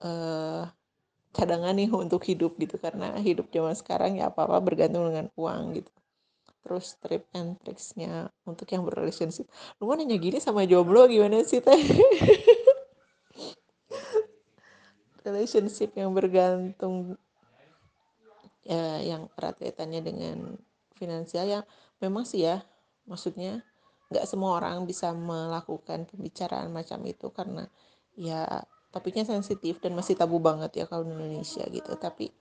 uh, 0.01 0.65
cadangan 1.39 1.71
nih 1.79 1.87
untuk 1.95 2.27
hidup 2.27 2.59
gitu. 2.59 2.75
Karena 2.83 3.15
hidup 3.23 3.47
zaman 3.55 3.79
sekarang 3.79 4.19
ya 4.19 4.35
apa 4.35 4.51
apa 4.51 4.59
bergantung 4.59 5.07
dengan 5.07 5.31
uang 5.39 5.79
gitu. 5.79 5.91
Terus 6.67 6.99
trip 6.99 7.25
and 7.33 7.55
tricksnya 7.63 8.29
untuk 8.43 8.67
yang 8.75 8.83
berrelationship. 8.83 9.47
Lu 9.79 9.87
mau 9.87 9.95
nanya 9.95 10.19
gini 10.19 10.43
sama 10.43 10.67
jomblo 10.67 11.07
gimana 11.07 11.47
sih 11.47 11.63
teh? 11.63 11.79
Relationship 15.27 15.95
yang 15.95 16.11
bergantung 16.11 17.15
ya, 18.67 19.01
yang 19.01 19.33
erat 19.39 19.57
kaitannya 19.57 20.01
dengan 20.05 20.61
finansial 20.99 21.47
yang 21.47 21.65
memang 22.03 22.27
sih 22.27 22.45
ya. 22.45 22.61
Maksudnya 23.09 23.65
nggak 24.09 24.25
semua 24.29 24.57
orang 24.61 24.89
bisa 24.89 25.13
melakukan 25.13 26.09
pembicaraan 26.09 26.73
macam 26.73 27.01
itu 27.05 27.29
karena 27.33 27.69
ya 28.17 28.65
topiknya 28.89 29.25
sensitif 29.29 29.79
dan 29.79 29.93
masih 29.93 30.17
tabu 30.17 30.41
banget 30.41 30.73
ya 30.81 30.85
kalau 30.89 31.05
di 31.05 31.13
Indonesia 31.13 31.65
gitu. 31.69 31.93
Tapi 31.97 32.33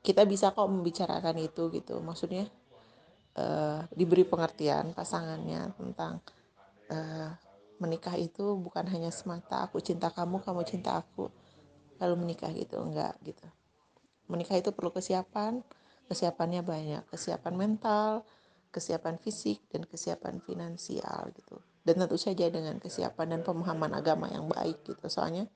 kita 0.00 0.24
bisa 0.24 0.52
kok 0.56 0.68
membicarakan 0.68 1.36
itu 1.42 1.68
gitu. 1.74 2.00
Maksudnya 2.00 2.48
uh, 3.36 3.84
diberi 3.92 4.24
pengertian 4.24 4.96
pasangannya 4.96 5.74
tentang 5.76 6.24
uh, 6.92 7.30
menikah 7.78 8.16
itu 8.18 8.58
bukan 8.58 8.88
hanya 8.90 9.14
semata 9.14 9.68
aku 9.68 9.78
cinta 9.84 10.08
kamu 10.10 10.40
kamu 10.40 10.62
cinta 10.64 10.96
aku. 10.98 11.28
Lalu 12.00 12.14
menikah 12.24 12.50
gitu. 12.54 12.80
Enggak 12.80 13.18
gitu. 13.22 13.44
Menikah 14.30 14.56
itu 14.56 14.72
perlu 14.72 14.90
kesiapan. 14.94 15.60
Kesiapannya 16.08 16.64
banyak. 16.64 17.04
Kesiapan 17.12 17.54
mental 17.54 18.24
kesiapan 18.68 19.16
fisik 19.16 19.64
dan 19.72 19.88
kesiapan 19.88 20.44
finansial 20.44 21.32
gitu 21.32 21.56
dan 21.88 22.04
tentu 22.04 22.20
saja 22.20 22.44
dengan 22.52 22.76
kesiapan 22.76 23.32
dan 23.32 23.40
pemahaman 23.40 23.96
agama 23.96 24.28
yang 24.28 24.44
baik 24.44 24.84
gitu. 24.84 25.08
Soalnya 25.08 25.48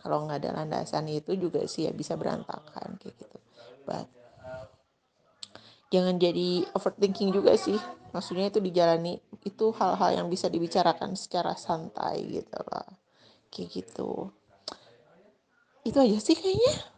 kalau 0.00 0.24
nggak 0.24 0.40
ada 0.40 0.56
landasan 0.56 1.04
itu 1.12 1.36
juga 1.36 1.60
sih 1.68 1.84
ya 1.84 1.92
bisa 1.92 2.16
berantakan 2.16 2.96
kayak 2.96 3.12
gitu. 3.20 3.38
But 3.84 4.08
jangan 5.92 6.16
jadi 6.16 6.64
overthinking 6.72 7.36
juga 7.36 7.52
sih. 7.60 7.76
Maksudnya 8.16 8.48
itu 8.48 8.64
dijalani 8.64 9.20
itu 9.44 9.66
hal-hal 9.76 10.24
yang 10.24 10.32
bisa 10.32 10.48
dibicarakan 10.48 11.12
secara 11.12 11.52
santai 11.52 12.24
gitu 12.40 12.56
loh. 12.56 12.88
Kayak 13.52 13.68
gitu. 13.84 14.32
Itu 15.84 16.00
aja 16.00 16.16
sih 16.16 16.40
kayaknya. 16.40 16.96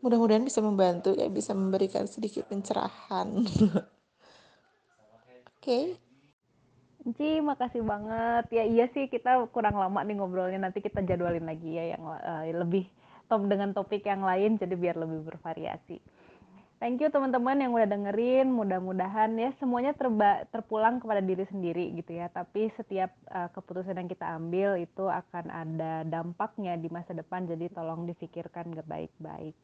Mudah-mudahan 0.00 0.46
bisa 0.46 0.62
membantu 0.62 1.12
ya 1.18 1.26
bisa 1.26 1.52
memberikan 1.58 2.06
sedikit 2.06 2.46
pencerahan. 2.46 3.34
Oke. 5.60 5.66
okay. 5.66 6.09
Ci, 7.00 7.40
makasih 7.40 7.80
banget. 7.80 8.44
Ya 8.52 8.64
iya 8.68 8.84
sih 8.92 9.08
kita 9.08 9.48
kurang 9.56 9.80
lama 9.80 10.04
nih 10.04 10.20
ngobrolnya. 10.20 10.60
Nanti 10.60 10.84
kita 10.84 11.00
jadwalin 11.00 11.48
lagi 11.48 11.72
ya 11.72 11.96
yang 11.96 12.04
uh, 12.04 12.44
lebih 12.44 12.84
top 13.32 13.48
dengan 13.48 13.72
topik 13.72 14.04
yang 14.04 14.20
lain 14.20 14.60
jadi 14.60 14.76
biar 14.76 15.00
lebih 15.00 15.24
bervariasi. 15.24 15.96
Thank 16.80 17.04
you 17.04 17.12
teman-teman 17.12 17.60
yang 17.60 17.72
udah 17.72 17.88
dengerin. 17.88 18.52
Mudah-mudahan 18.52 19.32
ya 19.36 19.52
semuanya 19.60 19.96
terba 19.96 20.44
terpulang 20.52 21.00
kepada 21.00 21.24
diri 21.24 21.44
sendiri 21.48 21.92
gitu 21.96 22.20
ya. 22.20 22.28
Tapi 22.28 22.68
setiap 22.76 23.16
uh, 23.32 23.48
keputusan 23.52 23.96
yang 23.96 24.08
kita 24.08 24.28
ambil 24.36 24.76
itu 24.76 25.04
akan 25.08 25.48
ada 25.48 26.04
dampaknya 26.04 26.76
di 26.76 26.92
masa 26.92 27.16
depan. 27.16 27.48
Jadi 27.48 27.72
tolong 27.72 28.04
difikirkan 28.08 28.76
baik-baik. 28.84 29.56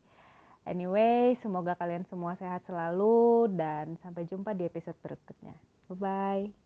Anyway, 0.66 1.36
semoga 1.44 1.76
kalian 1.78 2.08
semua 2.08 2.34
sehat 2.40 2.64
selalu 2.64 3.54
dan 3.54 3.94
sampai 4.02 4.24
jumpa 4.26 4.56
di 4.56 4.66
episode 4.66 4.96
berikutnya. 5.04 5.54
Bye 5.92 6.00
bye. 6.00 6.56